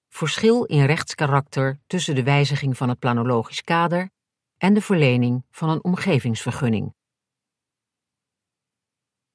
Verschil 0.09 0.63
in 0.63 0.85
rechtskarakter 0.85 1.79
tussen 1.87 2.15
de 2.15 2.23
wijziging 2.23 2.77
van 2.77 2.89
het 2.89 2.99
planologisch 2.99 3.61
kader 3.61 4.09
en 4.57 4.73
de 4.73 4.81
verlening 4.81 5.45
van 5.51 5.69
een 5.69 5.83
omgevingsvergunning. 5.83 6.93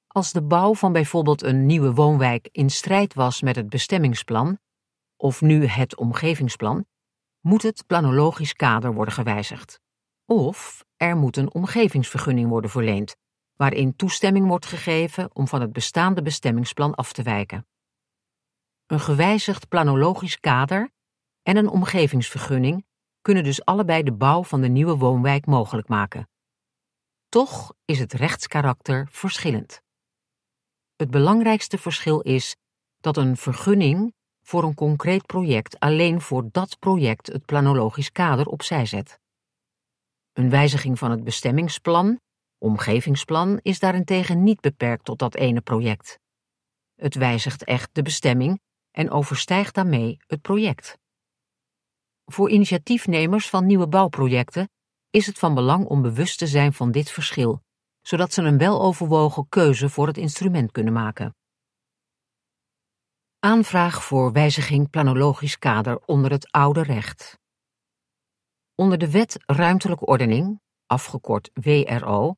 Als 0.06 0.32
de 0.32 0.42
bouw 0.42 0.74
van 0.74 0.92
bijvoorbeeld 0.92 1.42
een 1.42 1.66
nieuwe 1.66 1.94
woonwijk 1.94 2.48
in 2.52 2.70
strijd 2.70 3.14
was 3.14 3.42
met 3.42 3.56
het 3.56 3.68
bestemmingsplan, 3.68 4.58
of 5.16 5.40
nu 5.40 5.66
het 5.66 5.96
omgevingsplan, 5.96 6.86
moet 7.40 7.62
het 7.62 7.86
planologisch 7.86 8.52
kader 8.52 8.94
worden 8.94 9.14
gewijzigd. 9.14 9.80
Of 10.24 10.84
er 10.96 11.16
moet 11.16 11.36
een 11.36 11.54
omgevingsvergunning 11.54 12.48
worden 12.48 12.70
verleend, 12.70 13.16
waarin 13.56 13.96
toestemming 13.96 14.46
wordt 14.46 14.66
gegeven 14.66 15.36
om 15.36 15.48
van 15.48 15.60
het 15.60 15.72
bestaande 15.72 16.22
bestemmingsplan 16.22 16.94
af 16.94 17.12
te 17.12 17.22
wijken. 17.22 17.66
Een 18.86 19.00
gewijzigd 19.00 19.68
planologisch 19.68 20.40
kader 20.40 20.90
en 21.42 21.56
een 21.56 21.68
omgevingsvergunning 21.68 22.86
kunnen 23.20 23.44
dus 23.44 23.64
allebei 23.64 24.02
de 24.02 24.12
bouw 24.12 24.44
van 24.44 24.60
de 24.60 24.68
nieuwe 24.68 24.96
woonwijk 24.96 25.46
mogelijk 25.46 25.88
maken. 25.88 26.28
Toch 27.28 27.74
is 27.84 27.98
het 27.98 28.12
rechtskarakter 28.12 29.08
verschillend. 29.10 29.82
Het 30.96 31.10
belangrijkste 31.10 31.78
verschil 31.78 32.20
is 32.20 32.56
dat 33.00 33.16
een 33.16 33.36
vergunning 33.36 34.14
voor 34.42 34.64
een 34.64 34.74
concreet 34.74 35.26
project 35.26 35.78
alleen 35.78 36.20
voor 36.20 36.48
dat 36.52 36.78
project 36.78 37.26
het 37.26 37.44
planologisch 37.44 38.12
kader 38.12 38.46
opzij 38.46 38.86
zet. 38.86 39.18
Een 40.32 40.50
wijziging 40.50 40.98
van 40.98 41.10
het 41.10 41.24
bestemmingsplan, 41.24 42.20
omgevingsplan, 42.58 43.58
is 43.62 43.78
daarentegen 43.78 44.42
niet 44.42 44.60
beperkt 44.60 45.04
tot 45.04 45.18
dat 45.18 45.34
ene 45.34 45.60
project. 45.60 46.18
Het 46.94 47.14
wijzigt 47.14 47.64
echt 47.64 47.90
de 47.92 48.02
bestemming 48.02 48.60
en 48.90 49.10
overstijgt 49.10 49.74
daarmee 49.74 50.16
het 50.26 50.40
project. 50.40 50.98
Voor 52.24 52.50
initiatiefnemers 52.50 53.48
van 53.48 53.66
nieuwe 53.66 53.88
bouwprojecten 53.88 54.68
is 55.10 55.26
het 55.26 55.38
van 55.38 55.54
belang 55.54 55.86
om 55.86 56.02
bewust 56.02 56.38
te 56.38 56.46
zijn 56.46 56.72
van 56.72 56.90
dit 56.90 57.10
verschil, 57.10 57.62
zodat 58.00 58.32
ze 58.32 58.42
een 58.42 58.58
weloverwogen 58.58 59.48
keuze 59.48 59.88
voor 59.88 60.06
het 60.06 60.16
instrument 60.16 60.72
kunnen 60.72 60.92
maken. 60.92 61.34
Aanvraag 63.42 64.04
voor 64.04 64.32
wijziging 64.32 64.90
planologisch 64.90 65.58
kader 65.58 66.00
onder 66.06 66.30
het 66.30 66.52
oude 66.52 66.82
recht. 66.82 67.38
Onder 68.74 68.98
de 68.98 69.10
Wet 69.10 69.36
Ruimtelijke 69.46 70.06
Ordening, 70.06 70.60
afgekort 70.86 71.50
WRO, 71.54 72.34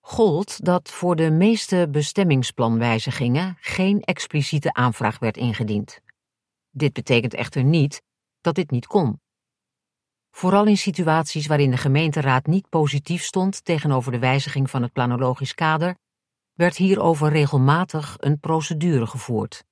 gold 0.00 0.64
dat 0.64 0.90
voor 0.90 1.16
de 1.16 1.30
meeste 1.30 1.88
bestemmingsplanwijzigingen 1.90 3.56
geen 3.60 4.00
expliciete 4.00 4.72
aanvraag 4.72 5.18
werd 5.18 5.36
ingediend. 5.36 6.00
Dit 6.70 6.92
betekent 6.92 7.34
echter 7.34 7.64
niet 7.64 8.02
dat 8.40 8.54
dit 8.54 8.70
niet 8.70 8.86
kon. 8.86 9.20
Vooral 10.30 10.66
in 10.66 10.76
situaties 10.76 11.46
waarin 11.46 11.70
de 11.70 11.76
gemeenteraad 11.76 12.46
niet 12.46 12.68
positief 12.68 13.22
stond 13.22 13.64
tegenover 13.64 14.12
de 14.12 14.18
wijziging 14.18 14.70
van 14.70 14.82
het 14.82 14.92
planologisch 14.92 15.54
kader, 15.54 15.98
werd 16.52 16.76
hierover 16.76 17.28
regelmatig 17.28 18.16
een 18.18 18.40
procedure 18.40 19.06
gevoerd. 19.06 19.68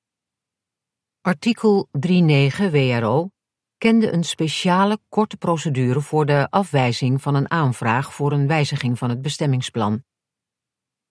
Artikel 1.28 1.88
3.9 2.06 2.70
WRO 2.70 3.30
kende 3.78 4.12
een 4.12 4.24
speciale 4.24 4.98
korte 5.08 5.36
procedure 5.36 6.00
voor 6.00 6.26
de 6.26 6.50
afwijzing 6.50 7.22
van 7.22 7.34
een 7.34 7.50
aanvraag 7.50 8.14
voor 8.14 8.32
een 8.32 8.46
wijziging 8.46 8.98
van 8.98 9.08
het 9.08 9.22
bestemmingsplan. 9.22 10.04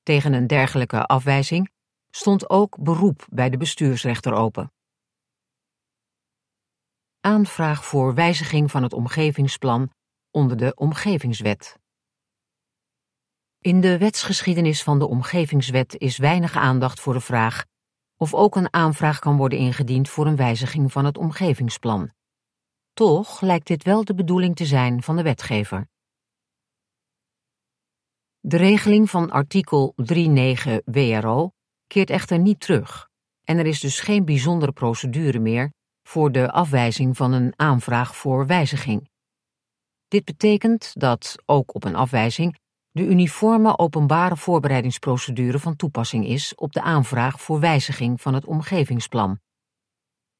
Tegen 0.04 0.34
een 0.34 0.48
dergelijke 0.48 1.06
afwijzing 1.06 1.72
stond 2.10 2.50
ook 2.50 2.78
beroep 2.84 3.28
bij 3.30 3.50
de 3.50 3.58
bestuursrechter 3.58 4.34
open. 4.34 4.72
Aanvraag 7.20 7.86
voor 7.86 8.14
wijziging 8.14 8.72
van 8.72 8.84
het 8.84 8.94
omgevingsplan 8.94 9.92
onder 10.32 10.58
de 10.58 10.76
Omgevingswet. 10.76 11.80
In 13.60 13.82
de 13.82 13.98
wetsgeschiedenis 13.98 14.84
van 14.84 15.00
de 15.00 15.08
Omgevingswet 15.08 15.96
is 15.98 16.18
weinig 16.18 16.56
aandacht 16.56 17.00
voor 17.00 17.14
de 17.14 17.22
vraag 17.22 17.66
of 18.18 18.34
ook 18.34 18.56
een 18.56 18.74
aanvraag 18.74 19.20
kan 19.20 19.38
worden 19.38 19.60
ingediend 19.60 20.10
voor 20.10 20.28
een 20.28 20.36
wijziging 20.36 20.92
van 20.92 21.06
het 21.06 21.18
omgevingsplan. 21.18 22.12
Toch 22.94 23.42
lijkt 23.42 23.68
dit 23.68 23.84
wel 23.84 24.04
de 24.04 24.16
bedoeling 24.16 24.56
te 24.56 24.66
zijn 24.66 25.04
van 25.04 25.16
de 25.16 25.24
wetgever. 25.24 25.88
De 28.40 28.58
regeling 28.58 29.10
van 29.10 29.32
artikel 29.32 29.94
3.9 30.14 30.84
WRO 30.86 31.52
keert 31.88 32.10
echter 32.10 32.40
niet 32.40 32.60
terug 32.60 33.10
en 33.44 33.58
er 33.58 33.66
is 33.66 33.80
dus 33.80 34.00
geen 34.00 34.26
bijzondere 34.26 34.72
procedure 34.72 35.40
meer 35.40 35.74
voor 36.04 36.32
de 36.32 36.52
afwijzing 36.52 37.18
van 37.18 37.32
een 37.32 37.54
aanvraag 37.56 38.16
voor 38.16 38.46
wijziging. 38.46 39.10
Dit 40.08 40.26
betekent 40.26 40.92
dat 40.94 41.36
ook 41.46 41.76
op 41.76 41.84
een 41.84 41.96
afwijzing 41.96 42.58
de 42.98 43.04
uniforme 43.04 43.78
openbare 43.78 44.38
voorbereidingsprocedure 44.38 45.60
van 45.60 45.76
toepassing 45.76 46.28
is 46.28 46.56
op 46.56 46.74
de 46.74 46.82
aanvraag 46.82 47.42
voor 47.42 47.60
wijziging 47.60 48.22
van 48.22 48.34
het 48.34 48.46
omgevingsplan. 48.46 49.40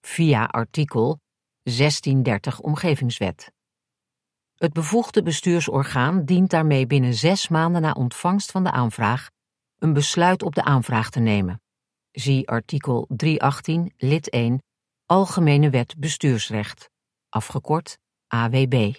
Via 0.02 0.46
artikel 0.46 1.20
1630 1.64 2.60
Omgevingswet. 2.60 3.52
Het 4.56 4.74
bevoegde 4.74 5.24
bestuursorgaan 5.24 6.26
dient 6.26 6.50
daarmee 6.50 6.88
binnen 6.88 7.14
zes 7.14 7.48
maanden 7.48 7.82
na 7.82 7.92
ontvangst 7.92 8.52
van 8.52 8.64
de 8.64 8.72
aanvraag 8.72 9.30
een 9.80 9.94
besluit 9.94 10.44
op 10.44 10.56
de 10.56 10.64
aanvraag 10.64 11.10
te 11.10 11.20
nemen. 11.20 11.62
Zie 12.12 12.48
artikel 12.48 13.06
318 13.10 13.94
lid 13.98 14.30
1 14.30 14.64
Algemene 15.06 15.70
Wet 15.70 15.96
Bestuursrecht, 15.98 16.90
afgekort 17.30 17.98
AWB. 18.28 18.94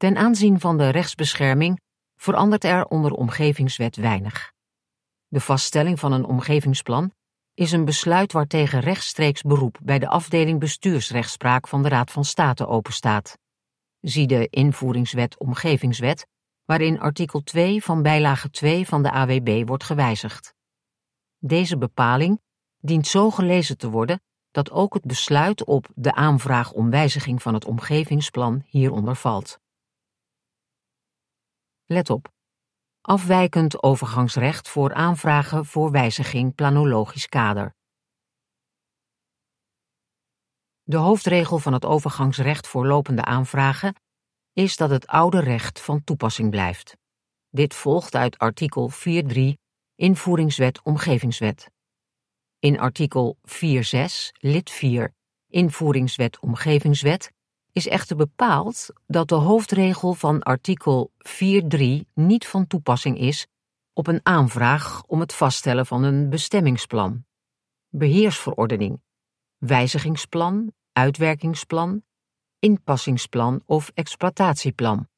Ten 0.00 0.16
aanzien 0.16 0.60
van 0.60 0.78
de 0.78 0.88
rechtsbescherming 0.88 1.80
verandert 2.16 2.64
er 2.64 2.84
onder 2.84 3.12
omgevingswet 3.12 3.96
weinig. 3.96 4.52
De 5.28 5.40
vaststelling 5.40 5.98
van 5.98 6.12
een 6.12 6.24
omgevingsplan 6.24 7.12
is 7.54 7.72
een 7.72 7.84
besluit 7.84 8.32
waartegen 8.32 8.80
rechtstreeks 8.80 9.42
beroep 9.42 9.78
bij 9.82 9.98
de 9.98 10.08
afdeling 10.08 10.60
bestuursrechtspraak 10.60 11.68
van 11.68 11.82
de 11.82 11.88
Raad 11.88 12.10
van 12.10 12.24
State 12.24 12.66
openstaat. 12.66 13.38
Zie 14.00 14.26
de 14.26 14.48
invoeringswet 14.50 15.38
Omgevingswet, 15.38 16.26
waarin 16.64 17.00
artikel 17.00 17.42
2 17.42 17.82
van 17.82 18.02
bijlage 18.02 18.50
2 18.50 18.86
van 18.86 19.02
de 19.02 19.10
AWB 19.10 19.66
wordt 19.66 19.84
gewijzigd. 19.84 20.54
Deze 21.38 21.78
bepaling 21.78 22.40
dient 22.78 23.06
zo 23.06 23.30
gelezen 23.30 23.78
te 23.78 23.90
worden 23.90 24.22
dat 24.50 24.70
ook 24.70 24.94
het 24.94 25.04
besluit 25.04 25.64
op 25.64 25.88
de 25.94 26.14
aanvraag 26.14 26.72
om 26.72 26.90
wijziging 26.90 27.42
van 27.42 27.54
het 27.54 27.64
omgevingsplan 27.64 28.62
hieronder 28.66 29.16
valt. 29.16 29.58
Let 31.92 32.10
op. 32.10 32.32
Afwijkend 33.00 33.82
overgangsrecht 33.82 34.68
voor 34.68 34.94
aanvragen 34.94 35.66
voor 35.66 35.90
wijziging 35.90 36.54
planologisch 36.54 37.26
kader. 37.26 37.74
De 40.82 40.96
hoofdregel 40.96 41.58
van 41.58 41.72
het 41.72 41.84
overgangsrecht 41.84 42.66
voor 42.66 42.86
lopende 42.86 43.24
aanvragen 43.24 43.94
is 44.52 44.76
dat 44.76 44.90
het 44.90 45.06
oude 45.06 45.40
recht 45.40 45.80
van 45.80 46.04
toepassing 46.04 46.50
blijft. 46.50 46.96
Dit 47.48 47.74
volgt 47.74 48.14
uit 48.14 48.38
artikel 48.38 48.90
4.3 48.90 49.40
Invoeringswet 49.94 50.82
Omgevingswet. 50.82 51.70
In 52.58 52.80
artikel 52.80 53.36
4.6 53.40 53.52
lid 54.32 54.70
4 54.70 55.14
Invoeringswet 55.48 56.40
Omgevingswet 56.40 57.32
is 57.72 57.88
echter 57.88 58.16
bepaald 58.16 58.86
dat 59.06 59.28
de 59.28 59.34
hoofdregel 59.34 60.14
van 60.14 60.42
artikel 60.42 61.12
4.3 61.18 61.80
niet 62.14 62.46
van 62.46 62.66
toepassing 62.66 63.18
is 63.18 63.46
op 63.92 64.06
een 64.06 64.20
aanvraag 64.22 65.02
om 65.06 65.20
het 65.20 65.34
vaststellen 65.34 65.86
van 65.86 66.02
een 66.02 66.30
bestemmingsplan, 66.30 67.24
beheersverordening, 67.88 69.00
wijzigingsplan, 69.58 70.72
uitwerkingsplan, 70.92 72.02
inpassingsplan 72.58 73.62
of 73.66 73.90
exploitatieplan. 73.94 75.08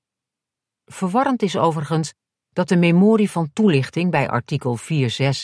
Verwarrend 0.84 1.42
is 1.42 1.56
overigens 1.56 2.12
dat 2.52 2.68
de 2.68 2.76
memorie 2.76 3.30
van 3.30 3.52
toelichting 3.52 4.10
bij 4.10 4.28
artikel 4.28 4.78
4.6 4.78 4.84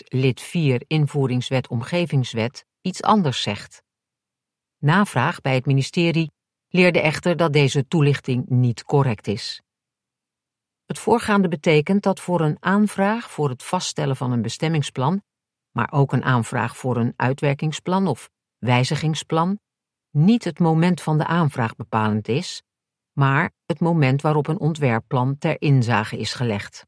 lid 0.09 0.41
4 0.41 0.85
invoeringswet 0.87 1.69
omgevingswet 1.69 2.67
iets 2.81 3.03
anders 3.03 3.43
zegt. 3.43 3.83
Navraag 4.79 5.41
bij 5.41 5.55
het 5.55 5.67
ministerie 5.67 6.31
leerde 6.69 7.01
echter 7.01 7.37
dat 7.37 7.53
deze 7.53 7.87
toelichting 7.89 8.49
niet 8.49 8.85
correct 8.85 9.27
is. 9.27 9.63
Het 10.85 10.99
voorgaande 10.99 11.49
betekent 11.49 12.03
dat 12.03 12.21
voor 12.21 12.41
een 12.41 12.57
aanvraag 12.61 13.31
voor 13.31 13.49
het 13.49 13.63
vaststellen 13.63 14.17
van 14.17 14.33
een 14.33 14.43
bestemmingsplan, 14.43 15.23
maar 15.71 15.93
ook 15.93 16.13
een 16.13 16.25
aanvraag 16.25 16.77
voor 16.77 16.97
een 16.97 17.13
uitwerkingsplan 17.17 18.07
of 18.07 18.31
wijzigingsplan, 18.59 19.59
niet 20.11 20.45
het 20.45 20.59
moment 20.59 21.01
van 21.01 21.19
de 21.19 21.27
aanvraag 21.27 21.77
bepalend 21.77 22.29
is, 22.29 22.63
maar 23.13 23.53
het 23.67 23.81
moment 23.81 24.23
waarop 24.23 24.47
een 24.47 24.61
ontwerpplan 24.61 25.39
ter 25.39 25.61
inzage 25.61 26.19
is 26.19 26.35
gelegd. 26.35 26.87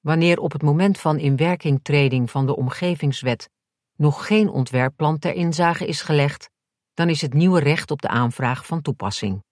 Wanneer 0.00 0.38
op 0.38 0.52
het 0.52 0.62
moment 0.62 0.98
van 0.98 1.18
inwerkingtreding 1.18 2.30
van 2.30 2.46
de 2.46 2.56
omgevingswet 2.56 3.50
nog 3.96 4.26
geen 4.26 4.48
ontwerpplan 4.48 5.18
ter 5.18 5.34
inzage 5.34 5.86
is 5.86 6.02
gelegd, 6.02 6.50
dan 6.94 7.08
is 7.08 7.20
het 7.20 7.34
nieuwe 7.34 7.60
recht 7.60 7.90
op 7.90 8.02
de 8.02 8.08
aanvraag 8.08 8.66
van 8.66 8.82
toepassing. 8.82 9.44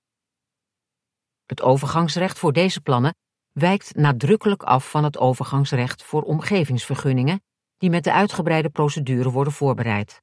Het 1.47 1.63
overgangsrecht 1.63 2.39
voor 2.39 2.53
deze 2.53 2.81
plannen 2.81 3.15
wijkt 3.53 3.95
nadrukkelijk 3.95 4.63
af 4.63 4.91
van 4.91 5.05
het 5.05 5.19
overgangsrecht 5.19 6.03
voor 6.03 6.23
omgevingsvergunningen 6.23 7.43
die 7.77 7.91
met 7.91 8.05
de 8.05 8.13
uitgebreide 8.13 8.71
procedure 8.71 9.31
worden 9.31 9.53
voorbereid. 9.53 10.23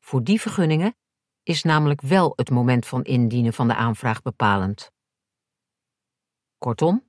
Voor 0.00 0.22
die 0.22 0.40
vergunningen 0.40 0.96
is 1.42 1.62
namelijk 1.62 2.00
wel 2.00 2.32
het 2.36 2.50
moment 2.50 2.86
van 2.86 3.02
indienen 3.02 3.52
van 3.52 3.68
de 3.68 3.74
aanvraag 3.74 4.22
bepalend. 4.22 4.90
Kortom, 6.58 7.04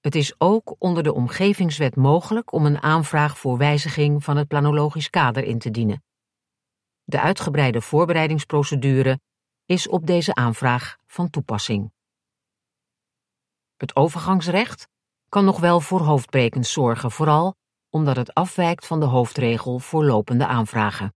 het 0.00 0.14
is 0.14 0.34
ook 0.38 0.74
onder 0.78 1.02
de 1.02 1.12
omgevingswet 1.12 1.96
mogelijk 1.96 2.52
om 2.52 2.66
een 2.66 2.82
aanvraag 2.82 3.38
voor 3.38 3.58
wijziging 3.58 4.24
van 4.24 4.36
het 4.36 4.48
planologisch 4.48 5.10
kader 5.10 5.44
in 5.44 5.58
te 5.58 5.70
dienen. 5.70 6.02
De 7.10 7.20
uitgebreide 7.20 7.80
voorbereidingsprocedure 7.80 9.20
is 9.64 9.88
op 9.88 10.06
deze 10.06 10.34
aanvraag 10.34 10.96
van 11.06 11.30
toepassing. 11.30 11.92
Het 13.76 13.96
overgangsrecht 13.96 14.88
kan 15.28 15.44
nog 15.44 15.60
wel 15.60 15.80
voor 15.80 16.00
hoofdbrekens 16.00 16.72
zorgen, 16.72 17.10
vooral 17.10 17.54
omdat 17.88 18.16
het 18.16 18.34
afwijkt 18.34 18.86
van 18.86 19.00
de 19.00 19.06
hoofdregel 19.06 19.78
voor 19.78 20.04
lopende 20.04 20.46
aanvragen. 20.46 21.14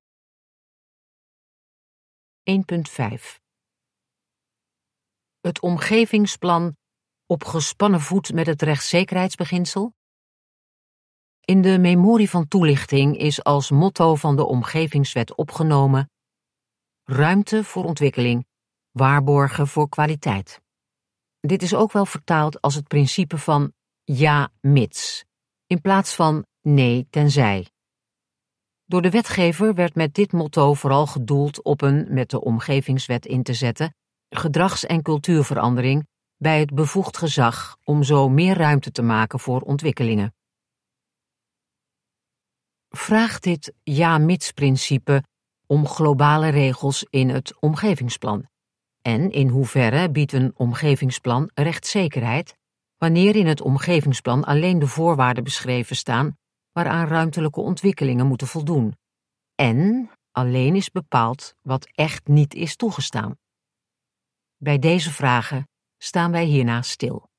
1.5 2.50 3.38
Het 5.40 5.60
omgevingsplan 5.60 6.76
op 7.26 7.44
gespannen 7.44 8.00
voet 8.00 8.32
met 8.32 8.46
het 8.46 8.62
rechtszekerheidsbeginsel? 8.62 9.94
In 11.44 11.62
de 11.62 11.78
memorie 11.78 12.30
van 12.30 12.48
toelichting 12.48 13.18
is 13.18 13.44
als 13.44 13.70
motto 13.70 14.14
van 14.14 14.36
de 14.36 14.44
omgevingswet 14.44 15.34
opgenomen 15.34 16.10
ruimte 17.04 17.64
voor 17.64 17.84
ontwikkeling, 17.84 18.46
waarborgen 18.90 19.68
voor 19.68 19.88
kwaliteit. 19.88 20.60
Dit 21.40 21.62
is 21.62 21.74
ook 21.74 21.92
wel 21.92 22.06
vertaald 22.06 22.60
als 22.60 22.74
het 22.74 22.88
principe 22.88 23.38
van 23.38 23.72
ja 24.04 24.50
mits, 24.60 25.24
in 25.66 25.80
plaats 25.80 26.14
van 26.14 26.46
nee 26.60 27.06
tenzij. 27.10 27.66
Door 28.84 29.02
de 29.02 29.10
wetgever 29.10 29.74
werd 29.74 29.94
met 29.94 30.14
dit 30.14 30.32
motto 30.32 30.74
vooral 30.74 31.06
gedoeld 31.06 31.62
op 31.62 31.80
een, 31.80 32.06
met 32.08 32.30
de 32.30 32.40
omgevingswet 32.40 33.26
in 33.26 33.42
te 33.42 33.54
zetten, 33.54 33.94
gedrags- 34.28 34.86
en 34.86 35.02
cultuurverandering 35.02 36.06
bij 36.36 36.60
het 36.60 36.74
bevoegd 36.74 37.16
gezag 37.16 37.76
om 37.84 38.02
zo 38.02 38.28
meer 38.28 38.56
ruimte 38.56 38.90
te 38.90 39.02
maken 39.02 39.40
voor 39.40 39.60
ontwikkelingen. 39.60 40.34
Vraagt 42.96 43.42
dit 43.42 43.74
ja-mits-principe 43.82 45.22
om 45.66 45.86
globale 45.86 46.48
regels 46.48 47.06
in 47.10 47.28
het 47.28 47.60
omgevingsplan? 47.60 48.48
En 49.02 49.30
in 49.30 49.48
hoeverre 49.48 50.10
biedt 50.10 50.32
een 50.32 50.52
omgevingsplan 50.56 51.50
rechtszekerheid 51.54 52.56
wanneer 52.96 53.36
in 53.36 53.46
het 53.46 53.60
omgevingsplan 53.60 54.44
alleen 54.44 54.78
de 54.78 54.86
voorwaarden 54.86 55.44
beschreven 55.44 55.96
staan 55.96 56.38
waaraan 56.72 57.06
ruimtelijke 57.06 57.60
ontwikkelingen 57.60 58.26
moeten 58.26 58.46
voldoen, 58.46 58.98
en 59.54 60.10
alleen 60.30 60.74
is 60.74 60.90
bepaald 60.90 61.54
wat 61.62 61.88
echt 61.94 62.26
niet 62.26 62.54
is 62.54 62.76
toegestaan? 62.76 63.38
Bij 64.56 64.78
deze 64.78 65.12
vragen 65.12 65.68
staan 65.96 66.30
wij 66.30 66.44
hierna 66.44 66.82
stil. 66.82 67.30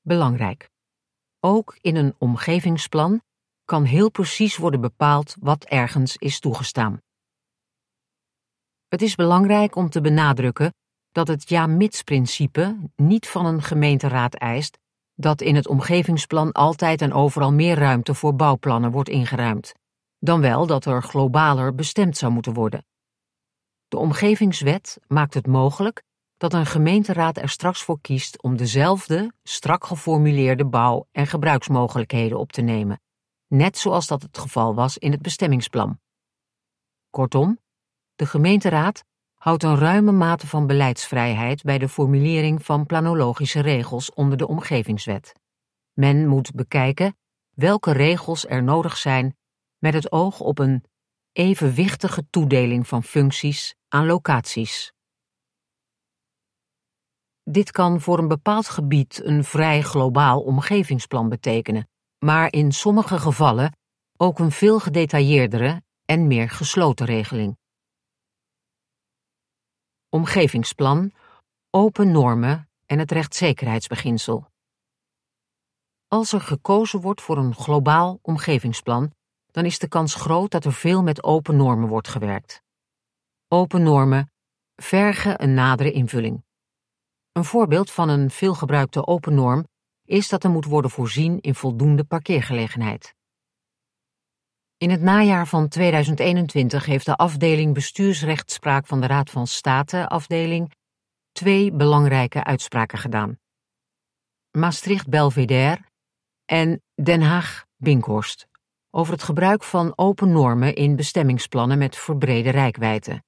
Belangrijk. 0.00 0.74
Ook 1.40 1.78
in 1.80 1.96
een 1.96 2.14
omgevingsplan 2.18 3.22
kan 3.64 3.84
heel 3.84 4.10
precies 4.10 4.56
worden 4.56 4.80
bepaald 4.80 5.36
wat 5.40 5.64
ergens 5.64 6.16
is 6.16 6.40
toegestaan. 6.40 7.00
Het 8.88 9.02
is 9.02 9.14
belangrijk 9.14 9.76
om 9.76 9.90
te 9.90 10.00
benadrukken 10.00 10.74
dat 11.12 11.28
het 11.28 11.48
ja-mits-principe 11.48 12.76
niet 12.96 13.28
van 13.28 13.46
een 13.46 13.62
gemeenteraad 13.62 14.34
eist 14.34 14.78
dat 15.14 15.40
in 15.40 15.54
het 15.54 15.68
omgevingsplan 15.68 16.52
altijd 16.52 17.00
en 17.00 17.12
overal 17.12 17.52
meer 17.52 17.78
ruimte 17.78 18.14
voor 18.14 18.34
bouwplannen 18.34 18.90
wordt 18.90 19.08
ingeruimd, 19.08 19.72
dan 20.18 20.40
wel 20.40 20.66
dat 20.66 20.84
er 20.84 21.02
globaler 21.02 21.74
bestemd 21.74 22.16
zou 22.16 22.32
moeten 22.32 22.52
worden. 22.52 22.84
De 23.88 23.96
omgevingswet 23.96 24.98
maakt 25.06 25.34
het 25.34 25.46
mogelijk 25.46 26.02
dat 26.36 26.52
een 26.52 26.66
gemeenteraad 26.66 27.36
er 27.36 27.48
straks 27.48 27.82
voor 27.82 28.00
kiest 28.00 28.42
om 28.42 28.56
dezelfde 28.56 29.32
strak 29.42 29.84
geformuleerde 29.84 30.66
bouw- 30.66 31.06
en 31.12 31.26
gebruiksmogelijkheden 31.26 32.38
op 32.38 32.52
te 32.52 32.60
nemen, 32.60 33.00
net 33.46 33.78
zoals 33.78 34.06
dat 34.06 34.22
het 34.22 34.38
geval 34.38 34.74
was 34.74 34.98
in 34.98 35.12
het 35.12 35.22
bestemmingsplan. 35.22 35.98
Kortom, 37.10 37.58
de 38.14 38.26
gemeenteraad 38.26 39.04
houdt 39.34 39.62
een 39.62 39.78
ruime 39.78 40.12
mate 40.12 40.46
van 40.46 40.66
beleidsvrijheid 40.66 41.62
bij 41.62 41.78
de 41.78 41.88
formulering 41.88 42.64
van 42.64 42.86
planologische 42.86 43.60
regels 43.60 44.12
onder 44.12 44.38
de 44.38 44.46
omgevingswet. 44.46 45.32
Men 45.92 46.26
moet 46.26 46.54
bekijken 46.54 47.16
welke 47.54 47.92
regels 47.92 48.46
er 48.46 48.62
nodig 48.62 48.96
zijn 48.96 49.36
met 49.78 49.94
het 49.94 50.12
oog 50.12 50.40
op 50.40 50.58
een 50.58 50.84
evenwichtige 51.32 52.26
toedeling 52.30 52.88
van 52.88 53.02
functies 53.02 53.74
aan 53.88 54.06
locaties. 54.06 54.92
Dit 57.50 57.70
kan 57.70 58.00
voor 58.00 58.18
een 58.18 58.28
bepaald 58.28 58.68
gebied 58.68 59.20
een 59.24 59.44
vrij 59.44 59.82
globaal 59.82 60.40
omgevingsplan 60.40 61.28
betekenen, 61.28 61.88
maar 62.18 62.52
in 62.52 62.72
sommige 62.72 63.18
gevallen 63.18 63.76
ook 64.16 64.38
een 64.38 64.50
veel 64.50 64.80
gedetailleerdere 64.80 65.82
en 66.04 66.26
meer 66.26 66.50
gesloten 66.50 67.06
regeling. 67.06 67.56
Omgevingsplan, 70.08 71.12
open 71.70 72.10
normen 72.10 72.70
en 72.86 72.98
het 72.98 73.10
rechtszekerheidsbeginsel. 73.10 74.46
Als 76.06 76.32
er 76.32 76.40
gekozen 76.40 77.00
wordt 77.00 77.20
voor 77.20 77.36
een 77.38 77.54
globaal 77.54 78.18
omgevingsplan, 78.22 79.12
dan 79.46 79.64
is 79.64 79.78
de 79.78 79.88
kans 79.88 80.14
groot 80.14 80.50
dat 80.50 80.64
er 80.64 80.72
veel 80.72 81.02
met 81.02 81.22
open 81.22 81.56
normen 81.56 81.88
wordt 81.88 82.08
gewerkt. 82.08 82.62
Open 83.48 83.82
normen 83.82 84.30
vergen 84.76 85.42
een 85.42 85.54
nadere 85.54 85.92
invulling. 85.92 86.45
Een 87.36 87.44
voorbeeld 87.44 87.90
van 87.90 88.08
een 88.08 88.30
veelgebruikte 88.30 89.06
open 89.06 89.34
norm 89.34 89.66
is 90.04 90.28
dat 90.28 90.44
er 90.44 90.50
moet 90.50 90.64
worden 90.64 90.90
voorzien 90.90 91.40
in 91.40 91.54
voldoende 91.54 92.04
parkeergelegenheid. 92.04 93.14
In 94.76 94.90
het 94.90 95.00
najaar 95.00 95.46
van 95.46 95.68
2021 95.68 96.84
heeft 96.84 97.06
de 97.06 97.16
afdeling 97.16 97.74
bestuursrechtspraak 97.74 98.86
van 98.86 99.00
de 99.00 99.06
Raad 99.06 99.30
van 99.30 99.46
State 99.46 100.08
afdeling 100.08 100.72
twee 101.32 101.72
belangrijke 101.72 102.44
uitspraken 102.44 102.98
gedaan. 102.98 103.38
Maastricht 104.50 105.08
Belvedere 105.08 105.82
en 106.44 106.82
Den 106.94 107.22
Haag 107.22 107.64
Binkhorst 107.76 108.46
over 108.90 109.12
het 109.12 109.22
gebruik 109.22 109.64
van 109.64 109.92
open 109.98 110.32
normen 110.32 110.74
in 110.74 110.96
bestemmingsplannen 110.96 111.78
met 111.78 111.96
verbrede 111.96 112.50
rijkwijde. 112.50 113.22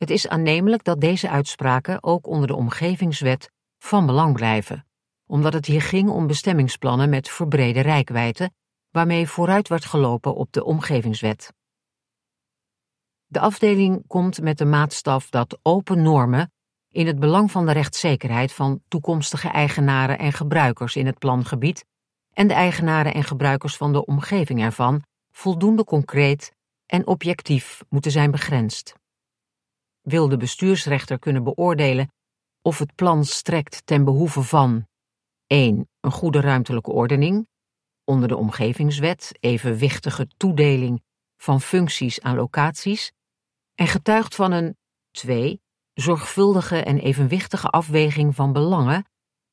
Het 0.00 0.10
is 0.10 0.28
aannemelijk 0.28 0.84
dat 0.84 1.00
deze 1.00 1.28
uitspraken 1.30 2.02
ook 2.02 2.26
onder 2.26 2.46
de 2.46 2.54
omgevingswet 2.54 3.50
van 3.78 4.06
belang 4.06 4.34
blijven, 4.34 4.86
omdat 5.26 5.52
het 5.52 5.66
hier 5.66 5.82
ging 5.82 6.08
om 6.08 6.26
bestemmingsplannen 6.26 7.08
met 7.08 7.28
verbrede 7.28 7.80
rijkwijde, 7.80 8.50
waarmee 8.90 9.28
vooruit 9.28 9.68
werd 9.68 9.84
gelopen 9.84 10.34
op 10.34 10.52
de 10.52 10.64
omgevingswet. 10.64 11.52
De 13.26 13.40
afdeling 13.40 14.06
komt 14.06 14.40
met 14.40 14.58
de 14.58 14.64
maatstaf 14.64 15.30
dat 15.30 15.58
open 15.62 16.02
normen 16.02 16.52
in 16.90 17.06
het 17.06 17.18
belang 17.18 17.50
van 17.50 17.66
de 17.66 17.72
rechtszekerheid 17.72 18.52
van 18.52 18.82
toekomstige 18.88 19.48
eigenaren 19.48 20.18
en 20.18 20.32
gebruikers 20.32 20.96
in 20.96 21.06
het 21.06 21.18
plangebied 21.18 21.84
en 22.32 22.46
de 22.46 22.54
eigenaren 22.54 23.14
en 23.14 23.24
gebruikers 23.24 23.76
van 23.76 23.92
de 23.92 24.04
omgeving 24.04 24.62
ervan 24.62 25.02
voldoende 25.30 25.84
concreet 25.84 26.52
en 26.86 27.06
objectief 27.06 27.82
moeten 27.88 28.10
zijn 28.10 28.30
begrensd 28.30 28.98
wil 30.00 30.28
de 30.28 30.36
bestuursrechter 30.36 31.18
kunnen 31.18 31.44
beoordelen 31.44 32.12
of 32.62 32.78
het 32.78 32.94
plan 32.94 33.24
strekt 33.24 33.86
ten 33.86 34.04
behoeve 34.04 34.42
van 34.42 34.86
1. 35.46 35.88
Een 36.00 36.10
goede 36.10 36.40
ruimtelijke 36.40 36.90
ordening, 36.90 37.48
onder 38.04 38.28
de 38.28 38.36
omgevingswet 38.36 39.32
evenwichtige 39.40 40.26
toedeling 40.36 41.02
van 41.36 41.60
functies 41.60 42.20
aan 42.20 42.36
locaties 42.36 43.12
en 43.74 43.86
getuigt 43.86 44.34
van 44.34 44.52
een 44.52 44.76
2. 45.10 45.60
zorgvuldige 45.94 46.82
en 46.82 46.98
evenwichtige 46.98 47.68
afweging 47.68 48.34
van 48.34 48.52
belangen, 48.52 49.04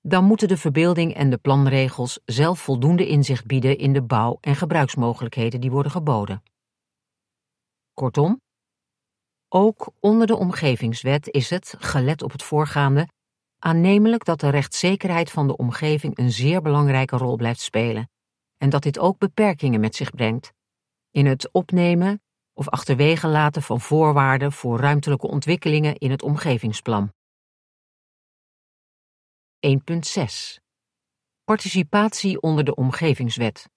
dan 0.01 0.23
moeten 0.23 0.47
de 0.47 0.57
verbeelding 0.57 1.13
en 1.13 1.29
de 1.29 1.37
planregels 1.37 2.19
zelf 2.25 2.59
voldoende 2.59 3.07
inzicht 3.07 3.45
bieden 3.45 3.77
in 3.77 3.93
de 3.93 4.03
bouw- 4.03 4.37
en 4.41 4.55
gebruiksmogelijkheden 4.55 5.61
die 5.61 5.71
worden 5.71 5.91
geboden. 5.91 6.43
Kortom, 7.93 8.41
ook 9.49 9.91
onder 9.99 10.27
de 10.27 10.35
omgevingswet 10.35 11.29
is 11.29 11.49
het, 11.49 11.75
gelet 11.79 12.21
op 12.21 12.31
het 12.31 12.43
voorgaande, 12.43 13.07
aannemelijk 13.59 14.25
dat 14.25 14.39
de 14.39 14.49
rechtszekerheid 14.49 15.31
van 15.31 15.47
de 15.47 15.57
omgeving 15.57 16.17
een 16.17 16.31
zeer 16.31 16.61
belangrijke 16.61 17.17
rol 17.17 17.35
blijft 17.35 17.59
spelen 17.59 18.09
en 18.57 18.69
dat 18.69 18.83
dit 18.83 18.99
ook 18.99 19.17
beperkingen 19.17 19.79
met 19.79 19.95
zich 19.95 20.11
brengt 20.11 20.53
in 21.11 21.25
het 21.25 21.51
opnemen 21.51 22.21
of 22.53 22.69
achterwege 22.69 23.27
laten 23.27 23.61
van 23.61 23.81
voorwaarden 23.81 24.51
voor 24.51 24.79
ruimtelijke 24.79 25.27
ontwikkelingen 25.27 25.95
in 25.95 26.11
het 26.11 26.21
omgevingsplan. 26.21 27.13
1.6 29.67 30.63
Participatie 31.43 32.41
onder 32.41 32.63
de 32.63 32.75
omgevingswet. 32.75 33.69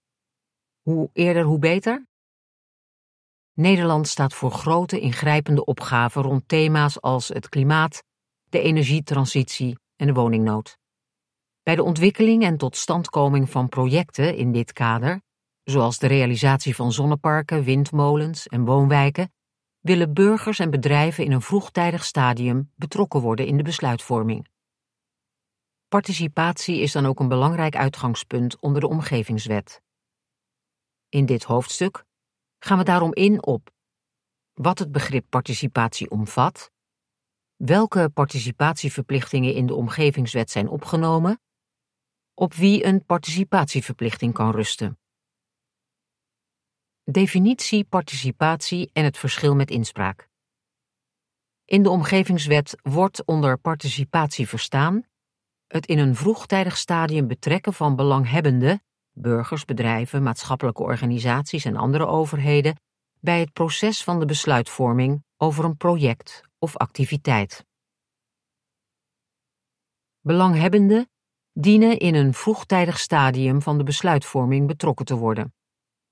Hoe 0.81 1.11
eerder 1.13 1.43
hoe 1.43 1.59
beter? 1.59 2.07
Nederland 3.61 4.09
staat 4.09 4.35
voor 4.35 4.51
grote 4.51 5.01
ingrijpende 5.01 5.65
opgaven 5.65 6.23
rond 6.23 6.49
thema's 6.49 7.01
als 7.01 7.29
het 7.29 7.49
klimaat, 7.49 8.03
de 8.49 8.61
energietransitie 8.61 9.79
en 9.97 10.07
de 10.07 10.13
woningnood. 10.13 10.79
Bij 11.63 11.77
de 11.77 11.83
ontwikkeling 11.83 12.43
en 12.43 12.57
totstandkoming 12.57 13.51
van 13.51 13.69
projecten 13.69 14.37
in 14.37 14.53
dit 14.53 14.73
kader, 14.73 15.23
zoals 15.65 15.99
de 15.99 16.07
realisatie 16.07 16.75
van 16.75 16.93
zonneparken, 16.93 17.65
windmolens 17.65 18.47
en 18.47 18.65
woonwijken, 18.65 19.33
willen 19.81 20.15
burgers 20.15 20.59
en 20.59 20.71
bedrijven 20.71 21.25
in 21.25 21.33
een 21.33 21.43
vroegtijdig 21.43 22.05
stadium 22.05 22.73
betrokken 22.77 23.21
worden 23.21 23.47
in 23.47 23.57
de 23.57 23.63
besluitvorming. 23.63 24.49
Participatie 25.89 26.81
is 26.81 26.93
dan 26.93 27.07
ook 27.07 27.21
een 27.21 27.29
belangrijk 27.29 27.77
uitgangspunt 27.77 28.61
onder 28.61 28.81
de 28.81 28.89
omgevingswet. 28.89 29.83
In 31.09 31.27
dit 31.27 31.45
hoofdstuk 31.45 32.09
gaan 32.65 32.79
we 32.79 32.85
daarom 32.85 33.15
in 33.15 33.45
op 33.45 33.71
wat 34.53 34.79
het 34.79 34.93
begrip 34.93 35.27
participatie 35.29 36.11
omvat, 36.11 36.73
welke 37.57 38.11
participatieverplichtingen 38.15 39.55
in 39.55 39.67
de 39.67 39.75
omgevingswet 39.75 40.51
zijn 40.51 40.69
opgenomen, 40.69 41.41
op 42.35 42.55
wie 42.55 42.85
een 42.85 43.05
participatieverplichting 43.05 44.33
kan 44.33 44.51
rusten. 44.51 44.99
Definitie 47.05 47.85
participatie 47.85 48.91
en 48.93 49.05
het 49.05 49.19
verschil 49.19 49.55
met 49.55 49.71
inspraak. 49.71 50.29
In 51.65 51.83
de 51.83 51.91
omgevingswet 51.91 52.77
wordt 52.83 53.25
onder 53.25 53.59
participatie 53.59 54.49
verstaan 54.49 55.09
het 55.67 55.87
in 55.87 55.99
een 55.99 56.17
vroegtijdig 56.17 56.77
stadium 56.77 57.27
betrekken 57.27 57.75
van 57.75 57.97
belanghebbenden, 57.97 58.83
burgers, 59.13 59.65
bedrijven, 59.65 60.23
maatschappelijke 60.23 60.83
organisaties 60.83 61.65
en 61.65 61.77
andere 61.77 62.07
overheden 62.07 62.77
bij 63.21 63.41
het 63.41 63.53
proces 63.53 64.05
van 64.05 64.21
de 64.21 64.27
besluitvorming 64.27 65.25
over 65.37 65.65
een 65.65 65.77
project 65.77 66.43
of 66.59 66.77
activiteit. 66.77 67.65
Belanghebbenden 70.21 71.11
dienen 71.53 71.99
in 71.99 72.15
een 72.15 72.35
vroegtijdig 72.35 72.99
stadium 72.99 73.63
van 73.63 73.79
de 73.79 73.85
besluitvorming 73.85 74.67
betrokken 74.67 75.05
te 75.05 75.17
worden. 75.17 75.55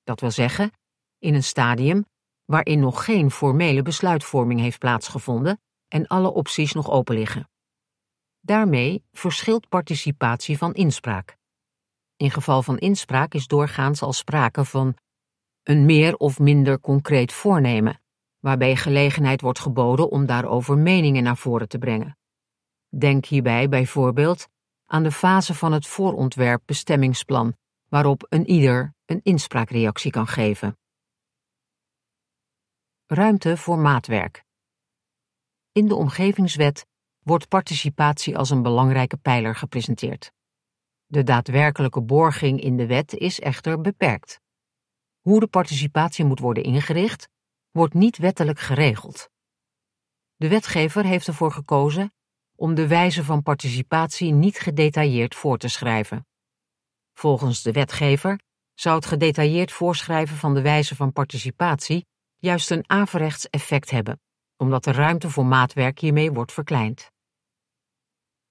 Dat 0.03 0.21
wil 0.21 0.31
zeggen, 0.31 0.71
in 1.19 1.35
een 1.35 1.45
stadium 1.45 2.07
waarin 2.45 2.81
nog 2.81 3.05
geen 3.05 3.31
formele 3.31 3.83
besluitvorming 3.83 4.61
heeft 4.61 4.79
plaatsgevonden 4.79 5.61
en 5.89 6.07
alle 6.07 6.33
opties 6.33 6.73
nog 6.73 6.91
open 6.91 7.15
liggen. 7.15 7.51
Daarmee 8.41 9.05
verschilt 9.13 9.69
participatie 9.69 10.59
van 10.59 10.75
inspraak. 10.75 11.38
In 12.19 12.31
geval 12.31 12.63
van 12.63 12.79
inspraak 12.79 13.35
is 13.35 13.47
doorgaans 13.47 14.03
al 14.03 14.13
sprake 14.13 14.65
van 14.65 14.97
een 15.63 15.85
meer 15.85 16.17
of 16.17 16.39
minder 16.39 16.81
concreet 16.81 17.33
voornemen, 17.33 18.01
waarbij 18.39 18.77
gelegenheid 18.77 19.41
wordt 19.41 19.59
geboden 19.59 20.11
om 20.11 20.27
daarover 20.27 20.79
meningen 20.79 21.23
naar 21.23 21.37
voren 21.37 21.69
te 21.69 21.79
brengen. 21.79 22.19
Denk 22.89 23.25
hierbij 23.25 23.69
bijvoorbeeld 23.69 24.49
aan 24.87 25.03
de 25.03 25.13
fase 25.13 25.55
van 25.55 25.73
het 25.73 25.87
voorontwerp 25.87 26.63
bestemmingsplan, 26.65 27.57
waarop 27.89 28.27
een 28.29 28.51
ieder 28.51 28.95
een 29.05 29.21
inspraakreactie 29.23 30.11
kan 30.11 30.27
geven. 30.27 30.79
Ruimte 33.07 33.57
voor 33.57 33.79
maatwerk. 33.79 34.45
In 35.73 35.89
de 35.89 35.95
omgevingswet 35.95 36.87
wordt 37.19 37.49
participatie 37.49 38.39
als 38.39 38.51
een 38.51 38.63
belangrijke 38.63 39.17
pijler 39.17 39.55
gepresenteerd. 39.55 40.33
De 41.11 41.23
daadwerkelijke 41.23 42.03
borging 42.03 42.61
in 42.61 42.77
de 42.77 42.87
wet 42.87 43.15
is 43.15 43.41
echter 43.41 43.81
beperkt. 43.81 44.41
Hoe 45.21 45.41
de 45.41 45.47
participatie 45.47 46.25
moet 46.25 46.39
worden 46.39 46.63
ingericht, 46.63 47.29
wordt 47.71 47.95
niet 47.95 48.19
wettelijk 48.19 48.61
geregeld. 48.61 49.31
De 50.37 50.49
wetgever 50.49 51.05
heeft 51.05 51.27
ervoor 51.27 51.53
gekozen 51.53 52.13
om 52.55 52.75
de 52.75 52.87
wijze 52.87 53.25
van 53.25 53.43
participatie 53.43 54.33
niet 54.33 54.59
gedetailleerd 54.59 55.35
voor 55.35 55.59
te 55.59 55.69
schrijven. 55.69 56.27
Volgens 57.13 57.63
de 57.63 57.73
wetgever 57.73 58.41
zou 58.75 58.97
het 58.97 59.07
gedetailleerd 59.07 59.73
voorschrijven 59.73 60.37
van 60.37 60.55
de 60.55 60.63
wijze 60.63 60.97
van 60.97 61.13
participatie 61.13 62.07
juist 62.37 62.71
een 62.71 62.85
averechts 62.91 63.49
effect 63.51 63.91
hebben, 63.91 64.21
omdat 64.57 64.85
de 64.85 64.93
ruimte 64.93 65.31
voor 65.31 65.47
maatwerk 65.47 65.99
hiermee 65.99 66.33
wordt 66.33 66.53
verkleind. 66.53 67.11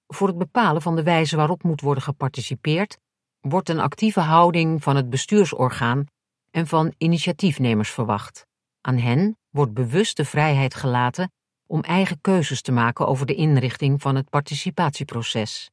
Voor 0.07 0.27
het 0.27 0.37
bepalen 0.37 0.81
van 0.81 0.95
de 0.95 1.03
wijze 1.03 1.35
waarop 1.35 1.63
moet 1.63 1.81
worden 1.81 2.03
geparticipeerd, 2.03 2.97
wordt 3.39 3.69
een 3.69 3.79
actieve 3.79 4.19
houding 4.19 4.83
van 4.83 4.95
het 4.95 5.09
bestuursorgaan 5.09 6.05
en 6.51 6.67
van 6.67 6.93
initiatiefnemers 6.97 7.91
verwacht. 7.91 8.45
Aan 8.81 8.97
hen 8.97 9.37
wordt 9.49 9.73
bewust 9.73 10.17
de 10.17 10.25
vrijheid 10.25 10.75
gelaten 10.75 11.31
om 11.67 11.81
eigen 11.81 12.21
keuzes 12.21 12.61
te 12.61 12.71
maken 12.71 13.07
over 13.07 13.25
de 13.25 13.35
inrichting 13.35 14.01
van 14.01 14.15
het 14.15 14.29
participatieproces. 14.29 15.69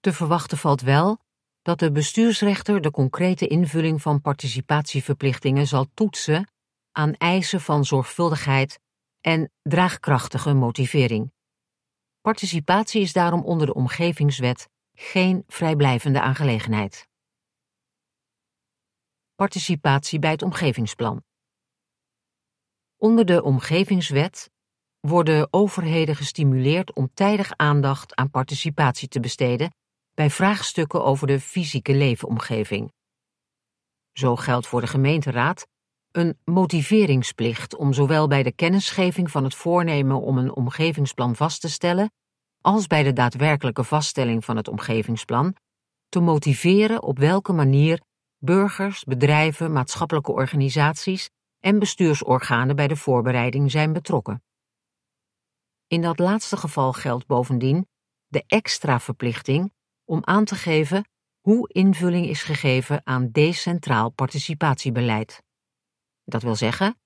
Te 0.00 0.12
verwachten 0.12 0.58
valt 0.58 0.80
wel 0.80 1.18
dat 1.62 1.78
de 1.78 1.92
bestuursrechter 1.92 2.80
de 2.80 2.90
concrete 2.90 3.46
invulling 3.46 4.02
van 4.02 4.20
participatieverplichtingen 4.20 5.66
zal 5.66 5.86
toetsen 5.94 6.48
aan 6.92 7.14
eisen 7.14 7.60
van 7.60 7.84
zorgvuldigheid 7.84 8.80
en 9.20 9.50
draagkrachtige 9.62 10.54
motivering. 10.54 11.33
Participatie 12.24 13.00
is 13.00 13.12
daarom 13.12 13.44
onder 13.44 13.66
de 13.66 13.74
omgevingswet 13.74 14.68
geen 14.94 15.44
vrijblijvende 15.46 16.20
aangelegenheid. 16.20 17.08
Participatie 19.34 20.18
bij 20.18 20.30
het 20.30 20.42
omgevingsplan. 20.42 21.24
Onder 22.96 23.24
de 23.24 23.42
omgevingswet 23.42 24.50
worden 25.00 25.52
overheden 25.52 26.16
gestimuleerd 26.16 26.94
om 26.94 27.10
tijdig 27.14 27.52
aandacht 27.56 28.14
aan 28.14 28.30
participatie 28.30 29.08
te 29.08 29.20
besteden 29.20 29.74
bij 30.14 30.30
vraagstukken 30.30 31.04
over 31.04 31.26
de 31.26 31.40
fysieke 31.40 31.94
leefomgeving. 31.94 32.92
Zo 34.12 34.36
geldt 34.36 34.66
voor 34.66 34.80
de 34.80 34.86
gemeenteraad 34.86 35.66
een 36.16 36.38
motiveringsplicht 36.44 37.76
om 37.76 37.92
zowel 37.92 38.26
bij 38.28 38.42
de 38.42 38.52
kennisgeving 38.52 39.30
van 39.30 39.44
het 39.44 39.54
voornemen 39.54 40.20
om 40.20 40.38
een 40.38 40.54
omgevingsplan 40.56 41.36
vast 41.36 41.60
te 41.60 41.70
stellen, 41.70 42.12
als 42.60 42.86
bij 42.86 43.02
de 43.02 43.12
daadwerkelijke 43.12 43.84
vaststelling 43.84 44.44
van 44.44 44.56
het 44.56 44.68
omgevingsplan, 44.68 45.56
te 46.08 46.20
motiveren 46.20 47.02
op 47.02 47.18
welke 47.18 47.52
manier 47.52 48.00
burgers, 48.38 49.04
bedrijven, 49.04 49.72
maatschappelijke 49.72 50.32
organisaties 50.32 51.30
en 51.60 51.78
bestuursorganen 51.78 52.76
bij 52.76 52.88
de 52.88 52.96
voorbereiding 52.96 53.70
zijn 53.70 53.92
betrokken. 53.92 54.42
In 55.86 56.02
dat 56.02 56.18
laatste 56.18 56.56
geval 56.56 56.92
geldt 56.92 57.26
bovendien 57.26 57.86
de 58.26 58.44
extra 58.46 59.00
verplichting 59.00 59.72
om 60.04 60.20
aan 60.24 60.44
te 60.44 60.54
geven 60.54 61.08
hoe 61.40 61.68
invulling 61.72 62.26
is 62.26 62.42
gegeven 62.42 63.00
aan 63.04 63.30
decentraal 63.30 64.10
participatiebeleid. 64.10 65.43
Dat 66.24 66.42
wil 66.42 66.56
zeggen, 66.56 66.98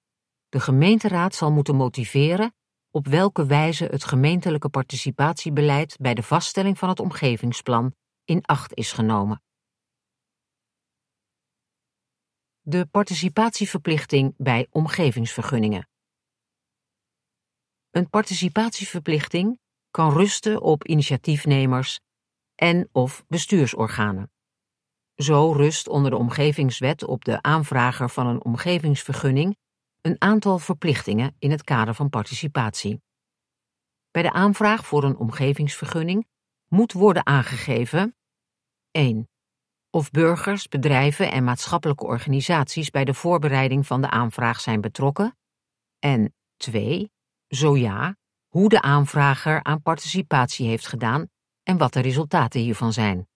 de 0.48 0.61
gemeenteraad 0.61 1.35
zal 1.35 1.52
moeten 1.52 1.76
motiveren 1.76 2.52
op 2.90 3.07
welke 3.07 3.46
wijze 3.46 3.85
het 3.85 4.04
gemeentelijke 4.04 4.68
participatiebeleid 4.68 5.96
bij 6.00 6.14
de 6.14 6.22
vaststelling 6.22 6.78
van 6.78 6.88
het 6.88 7.00
omgevingsplan 7.00 7.94
in 8.24 8.42
acht 8.42 8.74
is 8.74 8.92
genomen. 8.92 9.42
De 12.61 12.87
participatieverplichting 12.87 14.35
bij 14.37 14.66
omgevingsvergunningen. 14.70 15.88
Een 17.90 18.09
participatieverplichting 18.09 19.59
kan 19.90 20.12
rusten 20.12 20.61
op 20.61 20.85
initiatiefnemers 20.85 22.00
en 22.54 22.88
of 22.92 23.24
bestuursorganen. 23.28 24.31
Zo 25.18 25.52
rust 25.52 25.88
onder 25.88 26.11
de 26.11 26.16
omgevingswet 26.16 27.04
op 27.04 27.24
de 27.24 27.42
aanvrager 27.42 28.11
van 28.11 28.26
een 28.26 28.44
omgevingsvergunning 28.44 29.57
een 30.00 30.16
aantal 30.18 30.59
verplichtingen 30.59 31.37
in 31.38 31.50
het 31.50 31.62
kader 31.64 31.94
van 31.94 32.09
participatie. 32.09 33.02
Bij 34.11 34.22
de 34.22 34.33
aanvraag 34.33 34.87
voor 34.87 35.04
een 35.04 35.16
omgevingsvergunning 35.16 36.26
moet 36.68 36.92
worden 36.92 37.26
aangegeven 37.26 38.16
1. 38.90 39.28
Of 39.90 40.11
burgers, 40.11 40.68
bedrijven 40.68 41.31
en 41.31 41.44
maatschappelijke 41.44 42.04
organisaties 42.04 42.90
bij 42.90 43.04
de 43.04 43.14
voorbereiding 43.14 43.87
van 43.87 44.00
de 44.00 44.11
aanvraag 44.11 44.61
zijn 44.61 44.81
betrokken 44.81 45.37
en 45.98 46.35
2. 46.57 47.11
Zo 47.48 47.76
ja, 47.76 48.16
hoe 48.46 48.68
de 48.68 48.83
aanvrager 48.83 49.62
aan 49.62 49.83
participatie 49.83 50.68
heeft 50.68 50.87
gedaan 50.87 51.28
en 51.62 51.78
wat 51.78 51.92
de 51.92 52.00
resultaten 52.00 52.61
hiervan 52.61 52.92
zijn. 52.92 53.28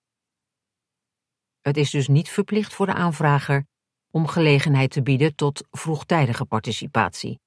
Het 1.62 1.76
is 1.76 1.90
dus 1.90 2.08
niet 2.08 2.28
verplicht 2.28 2.74
voor 2.74 2.86
de 2.86 2.94
aanvrager 2.94 3.66
om 4.10 4.26
gelegenheid 4.26 4.90
te 4.90 5.02
bieden 5.02 5.34
tot 5.34 5.66
vroegtijdige 5.70 6.44
participatie. 6.44 7.40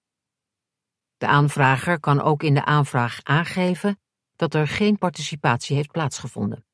De 1.18 1.28
aanvrager 1.28 2.00
kan 2.00 2.22
ook 2.22 2.44
in 2.44 2.54
de 2.54 2.66
aanvraag 2.66 3.20
aangeven 3.24 4.00
dat 4.36 4.54
er 4.54 4.68
geen 4.68 4.98
participatie 4.98 5.76
heeft 5.76 5.92
plaatsgevonden. 5.92 6.66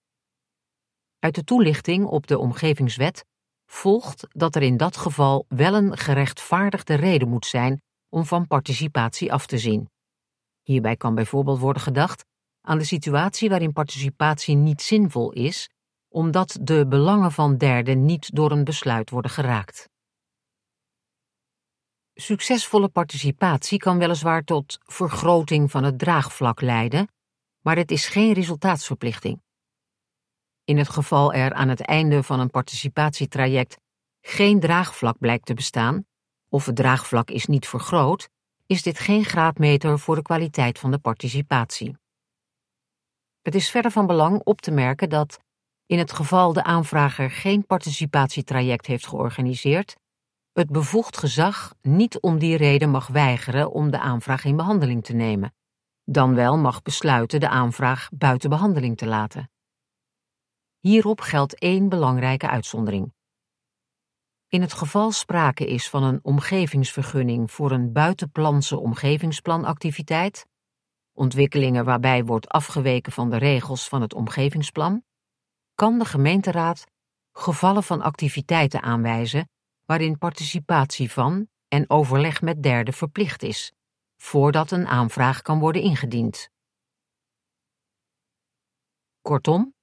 Uit 1.19 1.35
de 1.35 1.43
toelichting 1.43 2.05
op 2.05 2.27
de 2.27 2.37
omgevingswet 2.37 3.25
volgt 3.65 4.27
dat 4.29 4.55
er 4.55 4.61
in 4.61 4.77
dat 4.77 4.97
geval 4.97 5.45
wel 5.47 5.73
een 5.73 5.97
gerechtvaardigde 5.97 6.93
reden 6.93 7.27
moet 7.27 7.45
zijn 7.45 7.81
om 8.09 8.25
van 8.25 8.47
participatie 8.47 9.33
af 9.33 9.45
te 9.45 9.57
zien. 9.57 9.89
Hierbij 10.61 10.95
kan 10.95 11.15
bijvoorbeeld 11.15 11.59
worden 11.59 11.81
gedacht 11.81 12.25
aan 12.61 12.77
de 12.77 12.83
situatie 12.83 13.49
waarin 13.49 13.73
participatie 13.73 14.55
niet 14.55 14.81
zinvol 14.81 15.31
is 15.31 15.69
omdat 16.11 16.57
de 16.61 16.87
belangen 16.87 17.31
van 17.31 17.57
derden 17.57 18.05
niet 18.05 18.35
door 18.35 18.51
een 18.51 18.63
besluit 18.63 19.09
worden 19.09 19.31
geraakt. 19.31 19.89
Succesvolle 22.13 22.89
participatie 22.89 23.79
kan 23.79 23.97
weliswaar 23.97 24.43
tot 24.43 24.77
vergroting 24.83 25.71
van 25.71 25.83
het 25.83 25.99
draagvlak 25.99 26.61
leiden, 26.61 27.07
maar 27.61 27.75
het 27.75 27.91
is 27.91 28.07
geen 28.07 28.33
resultaatsverplichting. 28.33 29.41
In 30.63 30.77
het 30.77 30.89
geval 30.89 31.33
er 31.33 31.53
aan 31.53 31.69
het 31.69 31.81
einde 31.81 32.23
van 32.23 32.39
een 32.39 32.49
participatietraject 32.49 33.77
geen 34.21 34.59
draagvlak 34.59 35.17
blijkt 35.19 35.45
te 35.45 35.53
bestaan, 35.53 36.05
of 36.49 36.65
het 36.65 36.75
draagvlak 36.75 37.29
is 37.29 37.45
niet 37.45 37.67
vergroot, 37.67 38.29
is 38.65 38.83
dit 38.83 38.99
geen 38.99 39.25
graadmeter 39.25 39.99
voor 39.99 40.15
de 40.15 40.21
kwaliteit 40.21 40.79
van 40.79 40.91
de 40.91 40.99
participatie. 40.99 41.95
Het 43.41 43.55
is 43.55 43.69
verder 43.69 43.91
van 43.91 44.07
belang 44.07 44.41
op 44.43 44.61
te 44.61 44.71
merken 44.71 45.09
dat, 45.09 45.39
in 45.91 45.97
het 45.97 46.11
geval 46.11 46.53
de 46.53 46.63
aanvrager 46.63 47.31
geen 47.31 47.65
participatietraject 47.65 48.85
heeft 48.85 49.07
georganiseerd, 49.07 49.95
het 50.53 50.69
bevoegd 50.69 51.17
gezag 51.17 51.73
niet 51.81 52.19
om 52.19 52.39
die 52.39 52.57
reden 52.57 52.89
mag 52.89 53.07
weigeren 53.07 53.71
om 53.71 53.91
de 53.91 53.99
aanvraag 53.99 54.45
in 54.45 54.55
behandeling 54.55 55.03
te 55.03 55.13
nemen, 55.13 55.55
dan 56.03 56.35
wel 56.35 56.57
mag 56.57 56.81
besluiten 56.81 57.39
de 57.39 57.49
aanvraag 57.49 58.09
buiten 58.13 58.49
behandeling 58.49 58.97
te 58.97 59.05
laten. 59.05 59.51
Hierop 60.79 61.21
geldt 61.21 61.59
één 61.59 61.89
belangrijke 61.89 62.49
uitzondering. 62.49 63.13
In 64.47 64.61
het 64.61 64.73
geval 64.73 65.11
sprake 65.11 65.65
is 65.65 65.89
van 65.89 66.03
een 66.03 66.19
omgevingsvergunning 66.21 67.51
voor 67.51 67.71
een 67.71 67.91
buitenplanse 67.91 68.79
omgevingsplanactiviteit, 68.79 70.45
ontwikkelingen 71.13 71.85
waarbij 71.85 72.23
wordt 72.23 72.47
afgeweken 72.47 73.11
van 73.11 73.29
de 73.29 73.37
regels 73.37 73.87
van 73.87 74.01
het 74.01 74.13
omgevingsplan, 74.13 75.03
kan 75.81 75.99
de 75.99 76.05
gemeenteraad 76.05 76.83
gevallen 77.31 77.83
van 77.83 78.01
activiteiten 78.01 78.81
aanwijzen 78.81 79.49
waarin 79.85 80.17
participatie 80.17 81.11
van 81.11 81.47
en 81.67 81.89
overleg 81.89 82.41
met 82.41 82.63
derden 82.63 82.93
verplicht 82.93 83.43
is, 83.43 83.73
voordat 84.17 84.71
een 84.71 84.87
aanvraag 84.87 85.41
kan 85.41 85.59
worden 85.59 85.81
ingediend. 85.81 86.49
Kortom, 89.21 89.73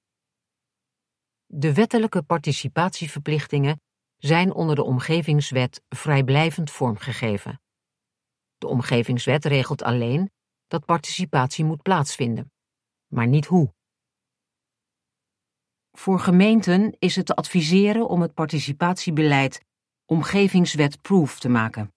de 1.45 1.73
wettelijke 1.73 2.23
participatieverplichtingen 2.23 3.81
zijn 4.17 4.53
onder 4.53 4.75
de 4.75 4.83
Omgevingswet 4.83 5.81
vrijblijvend 5.89 6.71
vormgegeven. 6.71 7.61
De 8.57 8.67
Omgevingswet 8.67 9.45
regelt 9.45 9.81
alleen 9.81 10.31
dat 10.67 10.85
participatie 10.85 11.65
moet 11.65 11.81
plaatsvinden, 11.81 12.51
maar 13.07 13.27
niet 13.27 13.45
hoe. 13.45 13.77
Voor 15.99 16.19
gemeenten 16.19 16.95
is 16.99 17.15
het 17.15 17.25
te 17.25 17.35
adviseren 17.35 18.07
om 18.07 18.21
het 18.21 18.33
participatiebeleid 18.33 19.65
omgevingswet-proof 20.05 21.39
te 21.39 21.49
maken. 21.49 21.93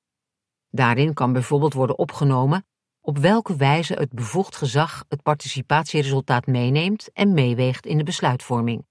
Daarin 0.71 1.15
kan 1.15 1.33
bijvoorbeeld 1.33 1.73
worden 1.73 1.99
opgenomen 1.99 2.67
op 3.01 3.19
welke 3.19 3.57
wijze 3.57 3.95
het 3.95 4.13
bevoegd 4.13 4.57
gezag 4.57 5.05
het 5.09 5.23
participatieresultaat 5.23 6.47
meeneemt 6.47 7.13
en 7.13 7.35
meeweegt 7.35 7.87
in 7.87 7.99
de 7.99 8.05
besluitvorming. 8.05 8.87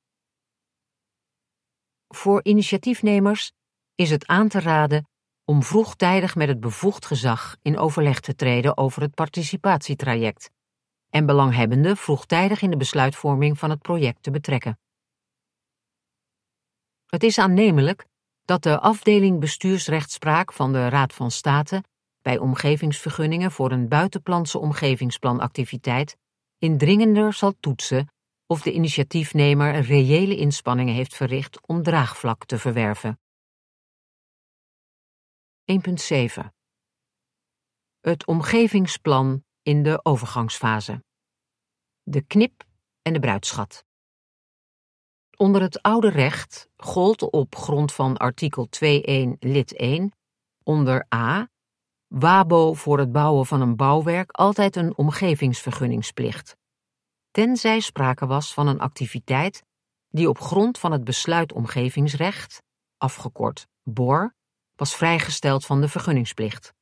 Voor 2.08 2.44
initiatiefnemers 2.44 3.52
is 3.96 4.10
het 4.10 4.28
aan 4.28 4.48
te 4.48 4.60
raden 4.60 5.08
om 5.46 5.64
vroegtijdig 5.64 6.36
met 6.36 6.48
het 6.48 6.60
bevoegd 6.60 7.06
gezag 7.06 7.58
in 7.62 7.78
overleg 7.78 8.20
te 8.20 8.36
treden 8.36 8.78
over 8.78 9.02
het 9.02 9.14
participatietraject 9.14 10.52
en 11.10 11.26
belanghebbenden 11.26 11.98
vroegtijdig 11.98 12.62
in 12.62 12.70
de 12.70 12.78
besluitvorming 12.78 13.60
van 13.60 13.70
het 13.70 13.82
project 13.82 14.24
te 14.24 14.32
betrekken. 14.32 14.81
Het 17.12 17.24
is 17.24 17.38
aannemelijk 17.38 18.06
dat 18.46 18.64
de 18.64 18.80
afdeling 18.80 19.40
bestuursrechtspraak 19.40 20.54
van 20.54 20.72
de 20.74 20.90
Raad 20.90 21.14
van 21.14 21.32
State 21.32 21.84
bij 22.22 22.38
omgevingsvergunningen 22.38 23.52
voor 23.52 23.72
een 23.72 23.88
buitenplantse 23.88 24.60
omgevingsplanactiviteit 24.60 26.18
indringender 26.58 27.34
zal 27.34 27.54
toetsen 27.60 28.08
of 28.46 28.62
de 28.62 28.72
initiatiefnemer 28.72 29.80
reële 29.80 30.38
inspanningen 30.38 30.94
heeft 30.94 31.16
verricht 31.16 31.68
om 31.68 31.84
draagvlak 31.84 32.46
te 32.46 32.58
verwerven. 32.58 33.20
1.7 35.72 36.48
Het 38.00 38.26
omgevingsplan 38.26 39.44
in 39.62 39.84
de 39.84 40.06
overgangsfase. 40.06 41.04
De 42.04 42.22
knip 42.22 42.64
en 43.02 43.14
de 43.14 43.20
bruidschat. 43.20 43.84
Onder 45.42 45.62
het 45.62 45.82
oude 45.82 46.10
recht 46.10 46.70
gold 46.78 47.30
op 47.30 47.56
grond 47.56 47.94
van 47.94 48.18
artikel 48.18 48.68
2.1 48.86 48.90
lid 49.40 49.76
1 49.76 50.12
onder 50.64 51.06
A 51.16 51.50
WABO 52.08 52.74
voor 52.74 53.00
het 53.00 53.12
bouwen 53.12 53.46
van 53.46 53.62
een 53.62 53.76
bouwwerk 53.76 54.32
altijd 54.32 54.76
een 54.76 54.98
omgevingsvergunningsplicht, 54.98 56.58
tenzij 57.32 57.80
sprake 57.80 58.26
was 58.26 58.54
van 58.54 58.68
een 58.68 58.80
activiteit 58.80 59.64
die 60.10 60.30
op 60.30 60.40
grond 60.40 60.78
van 60.78 60.92
het 60.92 61.04
besluit 61.04 61.54
omgevingsrecht, 61.54 62.62
afgekort 62.98 63.68
BOR, 63.84 64.36
was 64.76 64.96
vrijgesteld 64.96 65.66
van 65.66 65.82
de 65.82 65.88
vergunningsplicht. 65.88 66.74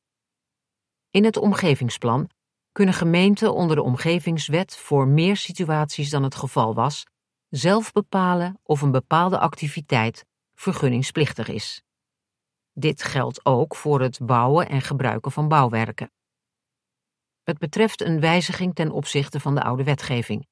In 1.10 1.24
het 1.24 1.36
omgevingsplan 1.36 2.30
kunnen 2.72 2.94
gemeenten 2.94 3.54
onder 3.54 3.76
de 3.76 3.82
omgevingswet 3.82 4.76
voor 4.76 5.08
meer 5.08 5.36
situaties 5.36 6.10
dan 6.10 6.22
het 6.22 6.34
geval 6.34 6.74
was 6.74 7.06
zelf 7.50 7.92
bepalen 7.92 8.58
of 8.62 8.80
een 8.80 8.90
bepaalde 8.90 9.38
activiteit 9.38 10.26
vergunningsplichtig 10.54 11.48
is. 11.48 11.82
Dit 12.72 13.02
geldt 13.02 13.44
ook 13.44 13.76
voor 13.76 14.00
het 14.00 14.18
bouwen 14.22 14.68
en 14.68 14.80
gebruiken 14.80 15.32
van 15.32 15.48
bouwwerken. 15.48 16.10
Het 17.42 17.58
betreft 17.58 18.00
een 18.00 18.20
wijziging 18.20 18.74
ten 18.74 18.90
opzichte 18.90 19.40
van 19.40 19.54
de 19.54 19.62
oude 19.62 19.84
wetgeving. 19.84 20.46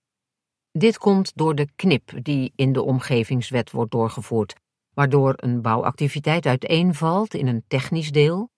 Dit 0.71 0.99
komt 0.99 1.33
door 1.35 1.55
de 1.55 1.69
knip 1.77 2.25
die 2.25 2.53
in 2.57 2.73
de 2.73 2.83
omgevingswet 2.83 3.71
wordt 3.71 3.91
doorgevoerd, 3.91 4.55
waardoor 4.95 5.35
een 5.37 5.63
bouwactiviteit 5.63 6.47
uiteenvalt 6.47 7.35
in 7.35 7.47
een 7.47 7.65
technisch 7.67 8.13
deel, 8.13 8.51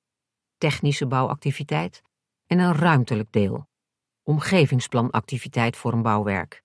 technische 0.58 1.06
bouwactiviteit, 1.06 2.02
en 2.46 2.58
een 2.58 2.74
ruimtelijk 2.74 3.32
deel, 3.32 3.68
omgevingsplanactiviteit 4.22 5.76
voor 5.76 5.92
een 5.92 6.02
bouwwerk. 6.02 6.62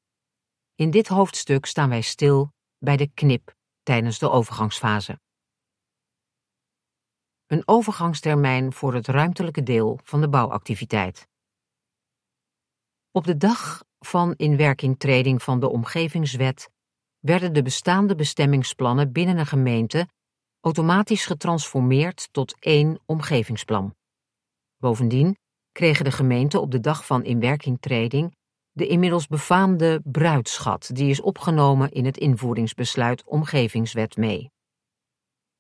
In 0.78 0.92
dit 0.92 1.08
hoofdstuk 1.08 1.66
staan 1.66 1.90
wij 1.90 2.02
stil 2.02 2.54
bij 2.78 2.98
de 2.98 3.08
knip 3.14 3.56
tijdens 3.84 4.20
de 4.20 4.30
overgangsfase. 4.30 5.20
Een 7.46 7.68
overgangstermijn 7.68 8.74
voor 8.74 8.94
het 8.94 9.08
ruimtelijke 9.08 9.64
deel 9.64 10.00
van 10.04 10.22
de 10.22 10.30
bouwactiviteit. 10.30 11.28
Op 13.12 13.26
de 13.26 13.38
dag 13.38 13.84
van 14.00 14.34
inwerkingtreding 14.34 15.44
van 15.44 15.60
de 15.60 15.70
omgevingswet 15.70 16.70
werden 17.20 17.54
de 17.54 17.62
bestaande 17.62 18.16
bestemmingsplannen 18.16 19.12
binnen 19.12 19.38
een 19.38 19.46
gemeente 19.46 20.08
automatisch 20.60 21.26
getransformeerd 21.26 22.30
tot 22.32 22.56
één 22.60 23.00
omgevingsplan. 23.06 23.96
Bovendien 24.78 25.38
kregen 25.72 26.06
de 26.06 26.12
gemeenten 26.12 26.62
op 26.62 26.72
de 26.72 26.80
dag 26.80 27.06
van 27.06 27.24
inwerkingtreding 27.24 28.36
de 28.76 28.88
inmiddels 28.88 29.28
befaamde 29.28 30.02
bruidschat, 30.04 30.90
die 30.94 31.10
is 31.10 31.22
opgenomen 31.22 31.92
in 31.92 32.06
het 32.06 32.18
invoeringsbesluit 32.18 33.24
Omgevingswet 33.24 34.18
mee. 34.18 34.52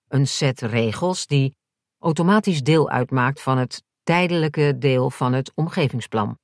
Een 0.07 0.27
set 0.27 0.61
regels 0.61 1.27
die 1.27 1.57
automatisch 1.99 2.63
deel 2.63 2.89
uitmaakt 2.89 3.41
van 3.41 3.57
het 3.57 3.83
tijdelijke 4.03 4.77
deel 4.77 5.09
van 5.09 5.33
het 5.33 5.51
omgevingsplan. 5.53 6.37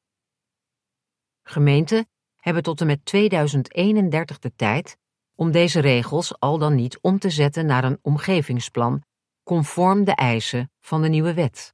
Gemeenten 1.44 2.10
hebben 2.36 2.64
tot 2.64 2.82
en 2.82 2.88
met 2.88 3.06
2031 3.06 4.40
de 4.40 4.56
tijd 4.56 4.98
om 5.36 5.52
deze 5.52 5.80
regels 5.80 6.40
al 6.40 6.58
dan 6.58 6.76
niet 6.76 7.00
om 7.02 7.20
te 7.20 7.30
zetten 7.30 7.66
naar 7.66 7.84
een 7.84 8.00
omgevingsplan 8.02 9.04
conform 9.44 10.04
de 10.04 10.16
eisen 10.16 10.72
van 10.80 11.02
de 11.02 11.08
nieuwe 11.08 11.34
wet. 11.34 11.74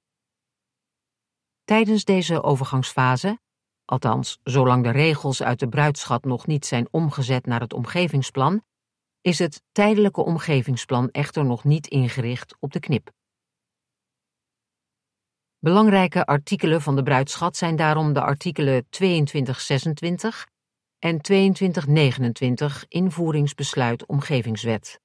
Tijdens 1.64 2.04
deze 2.04 2.44
overgangsfase 2.44 3.40
althans 3.88 4.40
zolang 4.44 4.84
de 4.84 4.90
regels 4.90 5.44
uit 5.44 5.60
de 5.60 5.68
bruidschat 5.68 6.24
nog 6.24 6.48
niet 6.48 6.66
zijn 6.66 6.88
omgezet 6.92 7.46
naar 7.46 7.60
het 7.60 7.74
omgevingsplan, 7.74 8.64
is 9.22 9.40
het 9.40 9.62
tijdelijke 9.72 10.24
omgevingsplan 10.24 11.10
echter 11.12 11.46
nog 11.46 11.64
niet 11.64 11.88
ingericht 11.88 12.56
op 12.60 12.74
de 12.74 12.80
knip. 12.80 13.12
Belangrijke 15.60 16.26
artikelen 16.26 16.82
van 16.82 16.96
de 16.96 17.04
bruidschat 17.04 17.58
zijn 17.58 17.76
daarom 17.76 18.14
de 18.14 18.22
artikelen 18.22 18.90
2226 18.90 20.48
en 21.00 21.22
2229 21.22 22.86
invoeringsbesluit 22.88 24.06
omgevingswet. 24.06 25.00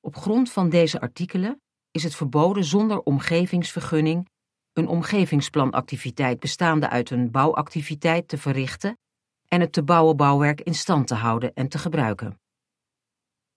Op 0.00 0.16
grond 0.16 0.50
van 0.52 0.68
deze 0.68 1.00
artikelen 1.00 1.62
is 1.90 2.02
het 2.02 2.14
verboden 2.14 2.64
zonder 2.64 3.00
omgevingsvergunning 3.02 4.28
een 4.72 4.88
omgevingsplanactiviteit 4.88 6.40
bestaande 6.40 6.88
uit 6.88 7.10
een 7.10 7.30
bouwactiviteit 7.30 8.28
te 8.28 8.38
verrichten 8.38 8.98
en 9.48 9.60
het 9.60 9.72
te 9.72 9.82
bouwen 9.82 10.16
bouwwerk 10.16 10.60
in 10.60 10.74
stand 10.74 11.06
te 11.06 11.14
houden 11.14 11.54
en 11.54 11.68
te 11.68 11.78
gebruiken. 11.78 12.40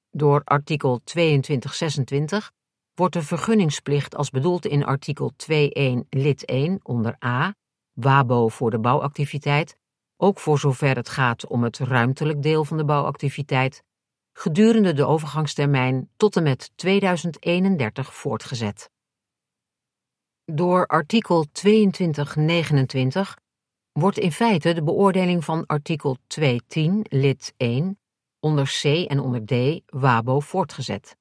Door 0.09 0.41
artikel 0.43 1.01
2226 1.03 2.51
wordt 2.93 3.14
de 3.14 3.22
vergunningsplicht 3.22 4.16
als 4.16 4.30
bedoeld 4.30 4.66
in 4.66 4.86
artikel 4.86 5.34
2.1 5.51 5.55
lid 6.09 6.45
1 6.45 6.80
onder 6.84 7.16
A, 7.26 7.55
WABO 7.93 8.47
voor 8.47 8.72
de 8.72 8.80
bouwactiviteit, 8.80 9.78
ook 10.18 10.39
voor 10.39 10.59
zover 10.59 10.95
het 10.95 11.09
gaat 11.09 11.47
om 11.47 11.64
het 11.64 11.78
ruimtelijk 11.78 12.41
deel 12.41 12.66
van 12.66 12.78
de 12.78 12.86
bouwactiviteit, 12.86 13.84
gedurende 14.34 14.93
de 14.93 15.05
overgangstermijn 15.05 16.09
tot 16.18 16.36
en 16.36 16.43
met 16.43 16.72
2031 16.76 18.14
voortgezet. 18.14 18.89
Door 20.52 20.88
artikel 20.88 21.46
2229 21.52 23.38
wordt 23.91 24.18
in 24.18 24.32
feite 24.32 24.74
de 24.74 24.84
beoordeling 24.84 25.44
van 25.44 25.66
artikel 25.66 26.18
210 26.28 27.06
lid 27.10 27.54
1 27.58 28.00
onder 28.39 28.80
C 28.82 28.84
en 28.84 29.20
onder 29.20 29.46
D 29.46 29.82
WABO 29.86 30.39
voortgezet. 30.39 31.18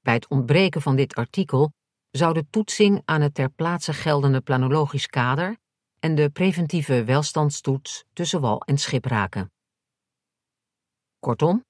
Bij 0.00 0.14
het 0.14 0.28
ontbreken 0.28 0.82
van 0.82 0.96
dit 0.96 1.14
artikel 1.14 1.72
zou 2.10 2.34
de 2.34 2.46
toetsing 2.50 3.02
aan 3.04 3.20
het 3.20 3.34
ter 3.34 3.50
plaatse 3.50 3.92
geldende 3.92 4.40
planologisch 4.40 5.06
kader 5.06 5.56
en 5.98 6.14
de 6.14 6.30
preventieve 6.30 7.04
welstandstoets 7.04 8.04
tussen 8.12 8.40
wal 8.40 8.60
en 8.60 8.78
schip 8.78 9.04
raken. 9.04 9.52
Kortom, 11.18 11.64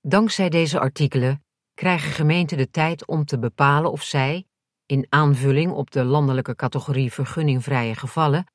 dankzij 0.00 0.48
deze 0.48 0.80
artikelen 0.80 1.44
krijgen 1.74 2.10
gemeenten 2.10 2.56
de 2.56 2.70
tijd 2.70 3.06
om 3.06 3.24
te 3.24 3.38
bepalen 3.38 3.92
of 3.92 4.02
zij, 4.02 4.46
in 4.86 5.06
aanvulling 5.08 5.72
op 5.72 5.90
de 5.90 6.04
landelijke 6.04 6.54
categorie 6.54 7.12
vergunningvrije 7.12 7.94
gevallen, 7.94 8.46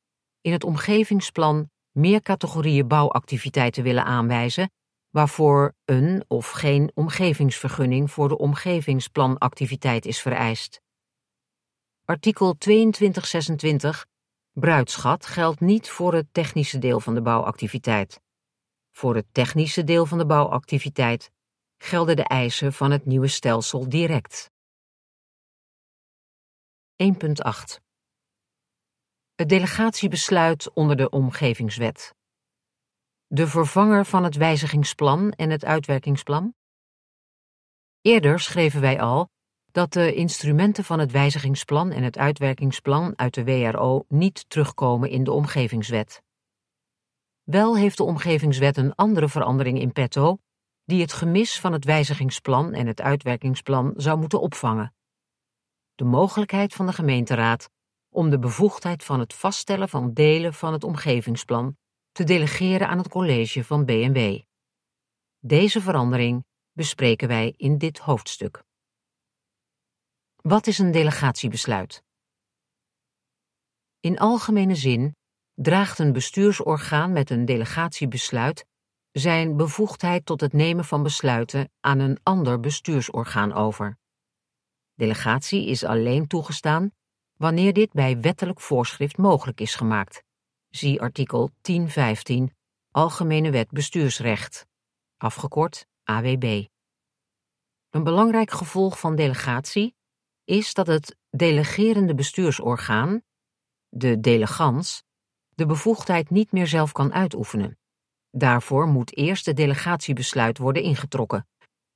in 0.42 0.52
het 0.52 0.64
omgevingsplan 0.64 1.70
meer 1.92 2.22
categorieën 2.22 2.88
bouwactiviteiten 2.88 3.84
willen 3.84 4.06
aanwijzen, 4.06 4.72
waarvoor 5.10 5.74
een 5.86 6.24
of 6.28 6.50
geen 6.50 6.92
omgevingsvergunning 6.94 8.12
voor 8.12 8.28
de 8.28 8.38
omgevingsplanactiviteit 8.38 10.06
is 10.06 10.22
vereist. 10.22 10.82
Artikel 12.06 12.58
2226 12.58 14.06
Bruidschat 14.52 15.26
geldt 15.26 15.60
niet 15.60 15.90
voor 15.90 16.14
het 16.14 16.28
technische 16.32 16.80
deel 16.80 17.00
van 17.00 17.14
de 17.14 17.22
bouwactiviteit. 17.22 18.22
Voor 18.92 19.16
het 19.16 19.26
technische 19.32 19.84
deel 19.84 20.06
van 20.06 20.18
de 20.18 20.26
bouwactiviteit 20.26 21.32
gelden 21.78 22.16
de 22.16 22.24
eisen 22.24 22.74
van 22.74 22.92
het 22.92 23.06
nieuwe 23.06 23.28
stelsel 23.28 23.90
direct. 23.90 24.52
1.8 27.04 27.80
Het 29.36 29.50
delegatiebesluit 29.50 30.74
onder 30.74 30.96
de 30.96 31.10
Omgevingswet. 31.10 32.16
De 33.28 33.48
vervanger 33.48 34.06
van 34.06 34.24
het 34.24 34.36
wijzigingsplan 34.36 35.32
en 35.32 35.50
het 35.50 35.66
uitwerkingsplan. 35.66 36.54
Eerder 38.02 38.40
schreven 38.40 38.82
wij 38.82 39.02
al 39.02 39.30
dat 39.72 39.94
de 39.94 40.14
instrumenten 40.14 40.84
van 40.84 41.00
het 41.00 41.12
wijzigingsplan 41.12 41.92
en 41.92 42.04
het 42.04 42.18
uitwerkingsplan 42.18 43.18
uit 43.18 43.34
de 43.34 43.44
WRO 43.44 44.06
niet 44.08 44.50
terugkomen 44.50 45.10
in 45.10 45.24
de 45.24 45.32
Omgevingswet. 45.32 46.22
Wel 47.44 47.78
heeft 47.78 47.98
de 47.98 48.04
Omgevingswet 48.04 48.78
een 48.78 48.96
andere 48.96 49.30
verandering 49.30 49.80
in 49.80 49.92
petto, 49.92 50.38
die 50.84 51.02
het 51.02 51.14
gemis 51.14 51.60
van 51.60 51.74
het 51.74 51.86
wijzigingsplan 51.86 52.74
en 52.74 52.88
het 52.88 53.02
uitwerkingsplan 53.02 53.94
zou 53.96 54.20
moeten 54.20 54.42
opvangen. 54.42 54.94
De 56.00 56.06
mogelijkheid 56.06 56.74
van 56.74 56.86
de 56.86 56.94
gemeenteraad 56.94 57.70
om 58.10 58.30
de 58.30 58.40
bevoegdheid 58.40 59.04
van 59.04 59.20
het 59.20 59.34
vaststellen 59.34 59.90
van 59.90 60.14
delen 60.14 60.54
van 60.54 60.74
het 60.74 60.84
omgevingsplan 60.84 61.78
te 62.12 62.24
delegeren 62.24 62.88
aan 62.88 62.98
het 62.98 63.08
college 63.08 63.64
van 63.64 63.86
BMW. 63.86 64.42
Deze 65.40 65.82
verandering 65.82 66.46
bespreken 66.72 67.28
wij 67.28 67.54
in 67.58 67.78
dit 67.78 67.98
hoofdstuk. 67.98 68.64
Wat 70.36 70.68
is 70.68 70.78
een 70.78 70.92
delegatiebesluit? 70.92 72.04
In 74.00 74.20
algemene 74.20 74.76
zin 74.76 75.16
draagt 75.54 76.00
een 76.00 76.14
bestuursorgaan 76.14 77.12
met 77.12 77.30
een 77.30 77.46
delegatiebesluit 77.46 78.66
zijn 79.12 79.58
bevoegdheid 79.58 80.26
tot 80.26 80.42
het 80.42 80.54
nemen 80.54 80.86
van 80.86 81.04
besluiten 81.04 81.72
aan 81.80 82.00
een 82.00 82.20
ander 82.24 82.60
bestuursorgaan 82.60 83.54
over. 83.54 83.98
Delegatie 85.00 85.66
is 85.68 85.84
alleen 85.84 86.28
toegestaan 86.28 86.92
wanneer 87.36 87.74
dit 87.74 87.92
bij 87.92 88.20
wettelijk 88.20 88.60
voorschrift 88.60 89.18
mogelijk 89.18 89.62
is 89.62 89.76
gemaakt. 89.76 90.24
Zie 90.70 91.02
artikel 91.02 91.52
1015 91.62 92.56
Algemene 92.92 93.52
Wet 93.52 93.72
Bestuursrecht, 93.72 94.66
afgekort 95.18 95.86
AWB. 96.04 96.66
Een 97.90 98.04
belangrijk 98.04 98.52
gevolg 98.52 99.00
van 99.00 99.16
delegatie 99.16 99.96
is 100.44 100.74
dat 100.74 100.88
het 100.88 101.16
delegerende 101.30 102.16
bestuursorgaan, 102.16 103.22
de 103.90 104.20
delegans, 104.20 105.04
de 105.50 105.66
bevoegdheid 105.66 106.30
niet 106.30 106.52
meer 106.52 106.68
zelf 106.68 106.92
kan 106.92 107.14
uitoefenen. 107.14 107.78
Daarvoor 108.32 108.88
moet 108.88 109.18
eerst 109.18 109.46
het 109.46 109.56
delegatiebesluit 109.56 110.58
worden 110.58 110.84
ingetrokken. 110.84 111.48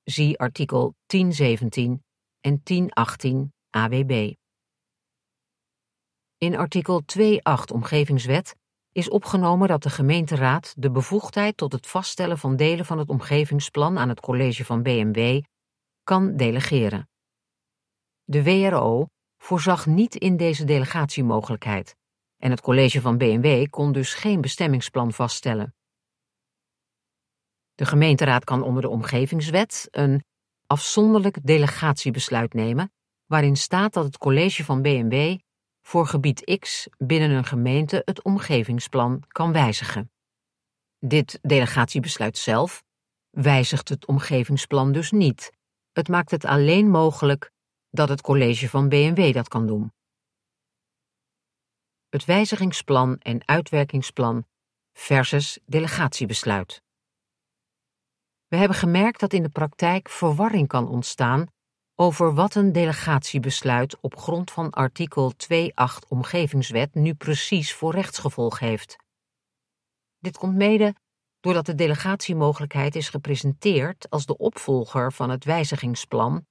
Zie 0.04 0.40
artikel 0.40 0.96
1017 1.06 2.04
en 2.44 2.62
1018 2.64 3.54
AWB. 3.70 4.34
In 6.38 6.56
artikel 6.58 7.02
2.8 7.20 7.74
Omgevingswet 7.74 8.56
is 8.92 9.10
opgenomen 9.10 9.68
dat 9.68 9.84
de 9.84 9.90
gemeenteraad 9.90 10.74
de 10.78 10.92
bevoegdheid 10.92 11.58
tot 11.58 11.72
het 11.72 11.88
vaststellen 11.88 12.38
van 12.38 12.56
delen 12.56 12.86
van 12.86 12.98
het 12.98 13.10
omgevingsplan 13.10 13.98
aan 13.98 14.10
het 14.10 14.20
college 14.20 14.66
van 14.66 14.84
BMW 14.84 15.42
kan 16.04 16.36
delegeren. 16.36 17.10
De 18.24 18.44
WRO 18.44 19.08
voorzag 19.38 19.86
niet 19.86 20.16
in 20.16 20.38
deze 20.38 20.64
delegatiemogelijkheid 20.64 21.96
en 22.38 22.52
het 22.52 22.62
college 22.62 23.02
van 23.02 23.18
BMW 23.18 23.70
kon 23.70 23.92
dus 23.92 24.14
geen 24.14 24.42
bestemmingsplan 24.42 25.14
vaststellen. 25.14 25.76
De 27.76 27.86
gemeenteraad 27.86 28.44
kan 28.44 28.64
onder 28.64 28.82
de 28.82 28.90
omgevingswet 28.90 29.88
een 29.92 30.24
afzonderlijk 30.74 31.46
delegatiebesluit 31.46 32.54
nemen, 32.54 32.92
waarin 33.26 33.56
staat 33.56 33.94
dat 33.94 34.04
het 34.04 34.18
college 34.18 34.64
van 34.64 34.82
BMW 34.82 35.38
voor 35.82 36.08
gebied 36.08 36.60
X 36.60 36.88
binnen 36.98 37.32
een 37.32 37.46
gemeente 37.46 38.02
het 38.06 38.22
omgevingsplan 38.24 39.24
kan 39.28 39.52
wijzigen. 39.52 40.12
Dit 41.00 41.40
delegatiebesluit 41.42 42.38
zelf 42.38 42.84
wijzigt 43.30 43.90
het 43.90 44.06
omgevingsplan 44.06 44.92
dus 44.92 45.12
niet. 45.12 45.52
Het 45.92 46.08
maakt 46.08 46.32
het 46.32 46.46
alleen 46.46 46.90
mogelijk 46.90 47.52
dat 47.90 48.10
het 48.10 48.22
college 48.22 48.70
van 48.70 48.90
BMW 48.90 49.34
dat 49.34 49.48
kan 49.48 49.68
doen. 49.68 49.94
Het 52.10 52.26
wijzigingsplan 52.26 53.18
en 53.18 53.48
uitwerkingsplan 53.48 54.46
versus 54.94 55.60
delegatiebesluit. 55.66 56.83
We 58.54 58.60
hebben 58.60 58.78
gemerkt 58.78 59.20
dat 59.20 59.34
in 59.34 59.44
de 59.44 59.50
praktijk 59.50 60.10
verwarring 60.10 60.68
kan 60.68 60.88
ontstaan 60.88 61.48
over 61.96 62.34
wat 62.34 62.56
een 62.56 62.72
delegatiebesluit 62.72 64.00
op 64.00 64.18
grond 64.18 64.52
van 64.52 64.70
artikel 64.70 65.34
2.8 65.54 66.08
Omgevingswet 66.08 66.94
nu 66.94 67.14
precies 67.14 67.74
voor 67.74 67.94
rechtsgevolg 67.94 68.60
heeft. 68.60 68.96
Dit 70.20 70.38
komt 70.38 70.56
mede 70.56 70.96
doordat 71.40 71.66
de 71.66 71.76
delegatiemogelijkheid 71.76 72.96
is 72.96 73.10
gepresenteerd 73.10 74.10
als 74.10 74.26
de 74.26 74.38
opvolger 74.38 75.14
van 75.14 75.30
het 75.30 75.44
wijzigingsplan 75.44 76.46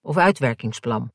of 0.00 0.16
uitwerkingsplan. 0.16 1.12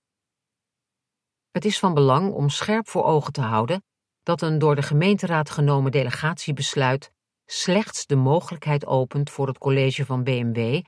Het 1.51 1.65
is 1.65 1.79
van 1.79 1.93
belang 1.93 2.33
om 2.33 2.49
scherp 2.49 2.87
voor 2.87 3.03
ogen 3.03 3.33
te 3.33 3.41
houden 3.41 3.83
dat 4.23 4.41
een 4.41 4.59
door 4.59 4.75
de 4.75 4.83
gemeenteraad 4.83 5.49
genomen 5.49 5.91
delegatiebesluit 5.91 7.11
slechts 7.51 8.05
de 8.05 8.15
mogelijkheid 8.15 8.85
opent 8.85 9.29
voor 9.29 9.47
het 9.47 9.57
college 9.57 10.05
van 10.05 10.23
BMW 10.23 10.81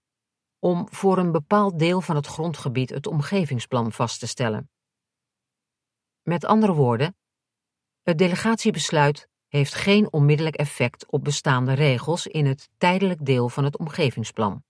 om 0.59 0.87
voor 0.91 1.17
een 1.17 1.31
bepaald 1.31 1.79
deel 1.79 2.01
van 2.01 2.15
het 2.15 2.27
grondgebied 2.27 2.89
het 2.89 3.07
omgevingsplan 3.07 3.91
vast 3.91 4.19
te 4.19 4.27
stellen. 4.27 4.69
Met 6.21 6.45
andere 6.45 6.73
woorden, 6.73 7.15
het 8.01 8.17
delegatiebesluit 8.17 9.27
heeft 9.47 9.73
geen 9.73 10.11
onmiddellijk 10.11 10.55
effect 10.55 11.11
op 11.11 11.23
bestaande 11.23 11.73
regels 11.73 12.27
in 12.27 12.45
het 12.45 12.69
tijdelijk 12.77 13.25
deel 13.25 13.49
van 13.49 13.63
het 13.63 13.77
omgevingsplan. 13.77 14.63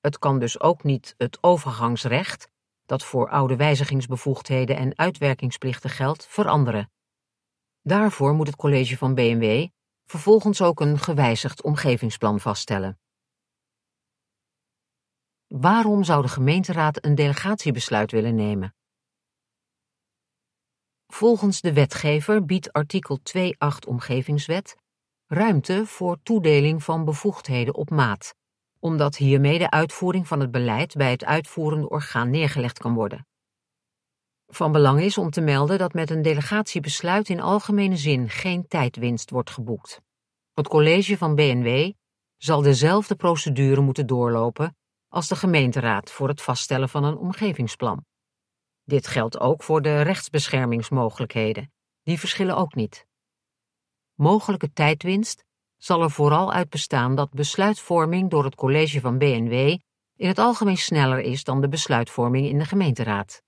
Het 0.00 0.18
kan 0.18 0.38
dus 0.38 0.60
ook 0.60 0.82
niet 0.82 1.14
het 1.16 1.42
overgangsrecht, 1.42 2.48
dat 2.86 3.04
voor 3.04 3.30
oude 3.30 3.56
wijzigingsbevoegdheden 3.56 4.76
en 4.76 4.98
uitwerkingsplichten 4.98 5.90
geldt, 5.90 6.26
veranderen. 6.26 6.90
Daarvoor 7.82 8.34
moet 8.34 8.46
het 8.46 8.56
college 8.56 8.96
van 8.96 9.14
BMW 9.14 9.68
vervolgens 10.08 10.62
ook 10.62 10.80
een 10.80 10.98
gewijzigd 10.98 11.62
omgevingsplan 11.62 12.40
vaststellen. 12.40 12.98
Waarom 15.46 16.04
zou 16.04 16.22
de 16.22 16.28
gemeenteraad 16.28 17.04
een 17.04 17.14
delegatiebesluit 17.14 18.10
willen 18.10 18.34
nemen? 18.34 18.74
Volgens 21.06 21.60
de 21.60 21.72
wetgever 21.72 22.44
biedt 22.44 22.72
artikel 22.72 23.18
2.8 23.36 23.88
Omgevingswet 23.88 24.76
ruimte 25.26 25.86
voor 25.86 26.18
toedeling 26.22 26.82
van 26.82 27.04
bevoegdheden 27.04 27.74
op 27.74 27.90
maat, 27.90 28.34
omdat 28.78 29.16
hiermee 29.16 29.58
de 29.58 29.70
uitvoering 29.70 30.28
van 30.28 30.40
het 30.40 30.50
beleid 30.50 30.94
bij 30.94 31.10
het 31.10 31.24
uitvoerende 31.24 31.88
orgaan 31.88 32.30
neergelegd 32.30 32.78
kan 32.78 32.94
worden. 32.94 33.26
Van 34.52 34.72
belang 34.72 35.00
is 35.00 35.18
om 35.18 35.30
te 35.30 35.40
melden 35.40 35.78
dat 35.78 35.92
met 35.92 36.10
een 36.10 36.22
delegatiebesluit 36.22 37.28
in 37.28 37.40
algemene 37.40 37.96
zin 37.96 38.28
geen 38.28 38.66
tijdwinst 38.68 39.30
wordt 39.30 39.50
geboekt. 39.50 40.00
Het 40.52 40.68
college 40.68 41.16
van 41.16 41.34
BNW 41.34 41.92
zal 42.36 42.62
dezelfde 42.62 43.14
procedure 43.14 43.80
moeten 43.80 44.06
doorlopen 44.06 44.76
als 45.08 45.28
de 45.28 45.36
gemeenteraad 45.36 46.10
voor 46.10 46.28
het 46.28 46.42
vaststellen 46.42 46.88
van 46.88 47.04
een 47.04 47.16
omgevingsplan. 47.16 48.04
Dit 48.84 49.06
geldt 49.06 49.40
ook 49.40 49.62
voor 49.62 49.82
de 49.82 50.00
rechtsbeschermingsmogelijkheden. 50.00 51.72
Die 52.02 52.18
verschillen 52.18 52.56
ook 52.56 52.74
niet. 52.74 53.06
Mogelijke 54.14 54.72
tijdwinst 54.72 55.44
zal 55.76 56.02
er 56.02 56.10
vooral 56.10 56.52
uit 56.52 56.68
bestaan 56.68 57.14
dat 57.14 57.30
besluitvorming 57.30 58.30
door 58.30 58.44
het 58.44 58.54
college 58.54 59.00
van 59.00 59.18
BNW 59.18 59.52
in 60.16 60.28
het 60.28 60.38
algemeen 60.38 60.76
sneller 60.76 61.20
is 61.20 61.44
dan 61.44 61.60
de 61.60 61.68
besluitvorming 61.68 62.46
in 62.46 62.58
de 62.58 62.64
gemeenteraad. 62.64 63.42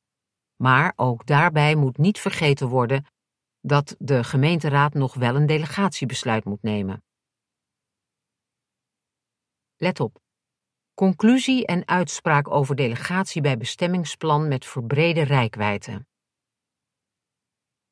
Maar 0.62 0.92
ook 0.96 1.26
daarbij 1.26 1.74
moet 1.74 1.98
niet 1.98 2.18
vergeten 2.18 2.68
worden 2.68 3.06
dat 3.60 3.96
de 3.98 4.24
gemeenteraad 4.24 4.94
nog 4.94 5.14
wel 5.14 5.36
een 5.36 5.46
delegatiebesluit 5.46 6.44
moet 6.44 6.62
nemen. 6.62 7.04
Let 9.76 10.00
op. 10.00 10.20
Conclusie 10.94 11.66
en 11.66 11.88
uitspraak 11.88 12.50
over 12.50 12.76
delegatie 12.76 13.42
bij 13.42 13.56
bestemmingsplan 13.56 14.48
met 14.48 14.66
verbrede 14.66 15.22
rijkwijde. 15.22 16.06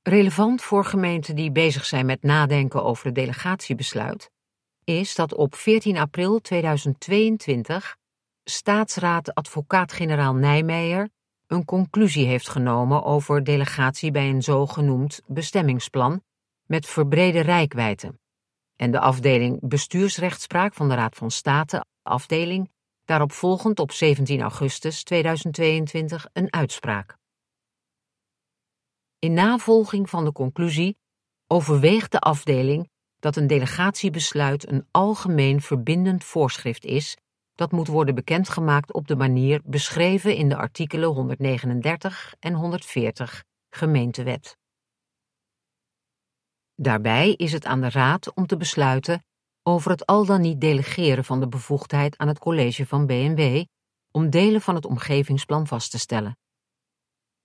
Relevant 0.02 0.62
voor 0.62 0.84
gemeenten 0.84 1.36
die 1.36 1.52
bezig 1.52 1.84
zijn 1.84 2.06
met 2.06 2.22
nadenken 2.22 2.84
over 2.84 3.06
het 3.06 3.14
delegatiebesluit 3.14 4.30
is 4.84 5.14
dat 5.14 5.34
op 5.34 5.54
14 5.54 5.96
april 5.96 6.40
2022 6.40 7.96
staatsraad 8.44 9.34
advocaat-generaal 9.34 10.34
Nijmeijer 10.34 11.10
een 11.48 11.64
conclusie 11.64 12.26
heeft 12.26 12.48
genomen 12.48 13.04
over 13.04 13.44
delegatie 13.44 14.10
bij 14.10 14.28
een 14.28 14.42
zogenoemd 14.42 15.22
bestemmingsplan 15.26 16.22
met 16.66 16.86
verbrede 16.86 17.40
rijkwijde 17.40 18.14
en 18.76 18.90
de 18.90 19.00
afdeling 19.00 19.68
bestuursrechtspraak 19.68 20.74
van 20.74 20.88
de 20.88 20.94
Raad 20.94 21.16
van 21.16 21.30
State, 21.30 21.84
afdeling, 22.02 22.70
daarop 23.04 23.32
volgend 23.32 23.78
op 23.78 23.92
17 23.92 24.40
augustus 24.40 25.02
2022 25.02 26.26
een 26.32 26.52
uitspraak. 26.52 27.16
In 29.18 29.32
navolging 29.32 30.10
van 30.10 30.24
de 30.24 30.32
conclusie 30.32 30.96
overweegt 31.46 32.12
de 32.12 32.18
afdeling 32.18 32.90
dat 33.18 33.36
een 33.36 33.46
delegatiebesluit 33.46 34.68
een 34.68 34.86
algemeen 34.90 35.60
verbindend 35.60 36.24
voorschrift 36.24 36.84
is 36.84 37.16
dat 37.58 37.72
moet 37.72 37.88
worden 37.88 38.14
bekendgemaakt 38.14 38.92
op 38.92 39.08
de 39.08 39.16
manier 39.16 39.60
beschreven 39.64 40.36
in 40.36 40.48
de 40.48 40.56
artikelen 40.56 41.08
139 41.08 42.34
en 42.40 42.54
140 42.54 43.44
gemeentewet. 43.70 44.56
Daarbij 46.74 47.32
is 47.32 47.52
het 47.52 47.64
aan 47.64 47.80
de 47.80 47.90
Raad 47.90 48.34
om 48.34 48.46
te 48.46 48.56
besluiten 48.56 49.24
over 49.62 49.90
het 49.90 50.06
al 50.06 50.24
dan 50.24 50.40
niet 50.40 50.60
delegeren 50.60 51.24
van 51.24 51.40
de 51.40 51.48
bevoegdheid 51.48 52.16
aan 52.18 52.28
het 52.28 52.38
college 52.38 52.86
van 52.86 53.06
BNW 53.06 53.64
om 54.10 54.30
delen 54.30 54.60
van 54.60 54.74
het 54.74 54.84
omgevingsplan 54.84 55.66
vast 55.66 55.90
te 55.90 55.98
stellen. 55.98 56.38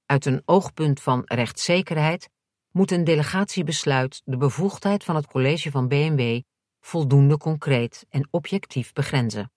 Uit 0.05 0.25
een 0.25 0.41
oogpunt 0.45 1.01
van 1.01 1.21
rechtszekerheid 1.25 2.29
moet 2.71 2.91
een 2.91 3.03
delegatiebesluit 3.03 4.21
de 4.25 4.37
bevoegdheid 4.37 5.03
van 5.03 5.15
het 5.15 5.27
college 5.27 5.71
van 5.71 5.87
BNW 5.87 6.41
voldoende 6.79 7.37
concreet 7.37 8.05
en 8.09 8.27
objectief 8.31 8.93
begrenzen. 8.93 9.51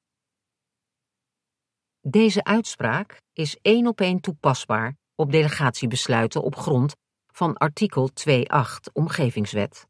Deze 2.09 2.45
uitspraak 2.45 3.23
is 3.33 3.59
één 3.63 3.87
op 3.87 4.01
één 4.01 4.21
toepasbaar 4.21 4.97
op 5.15 5.31
delegatiebesluiten 5.33 6.43
op 6.43 6.57
grond 6.57 6.95
van 7.33 7.57
artikel 7.57 8.11
2.8 8.29 8.93
Omgevingswet. 8.93 9.87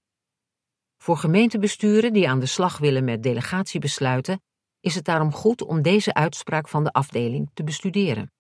Voor 0.96 1.16
gemeentebesturen 1.16 2.12
die 2.12 2.28
aan 2.28 2.40
de 2.40 2.46
slag 2.46 2.78
willen 2.78 3.04
met 3.04 3.22
delegatiebesluiten 3.22 4.42
is 4.80 4.94
het 4.94 5.04
daarom 5.04 5.32
goed 5.32 5.62
om 5.62 5.82
deze 5.82 6.14
uitspraak 6.14 6.68
van 6.68 6.84
de 6.84 6.92
afdeling 6.92 7.50
te 7.54 7.64
bestuderen. 7.64 8.32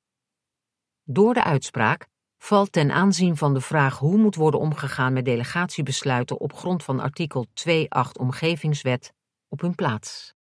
Door 1.02 1.34
de 1.34 1.44
uitspraak 1.44 2.06
valt 2.42 2.72
ten 2.72 2.90
aanzien 2.90 3.36
van 3.36 3.54
de 3.54 3.60
vraag 3.60 3.98
hoe 3.98 4.16
moet 4.16 4.34
worden 4.34 4.60
omgegaan 4.60 5.12
met 5.12 5.24
delegatiebesluiten 5.24 6.40
op 6.40 6.52
grond 6.52 6.82
van 6.82 7.00
artikel 7.00 7.46
2.8 7.68 7.84
Omgevingswet 8.20 9.12
op 9.48 9.60
hun 9.60 9.74
plaats. 9.74 10.35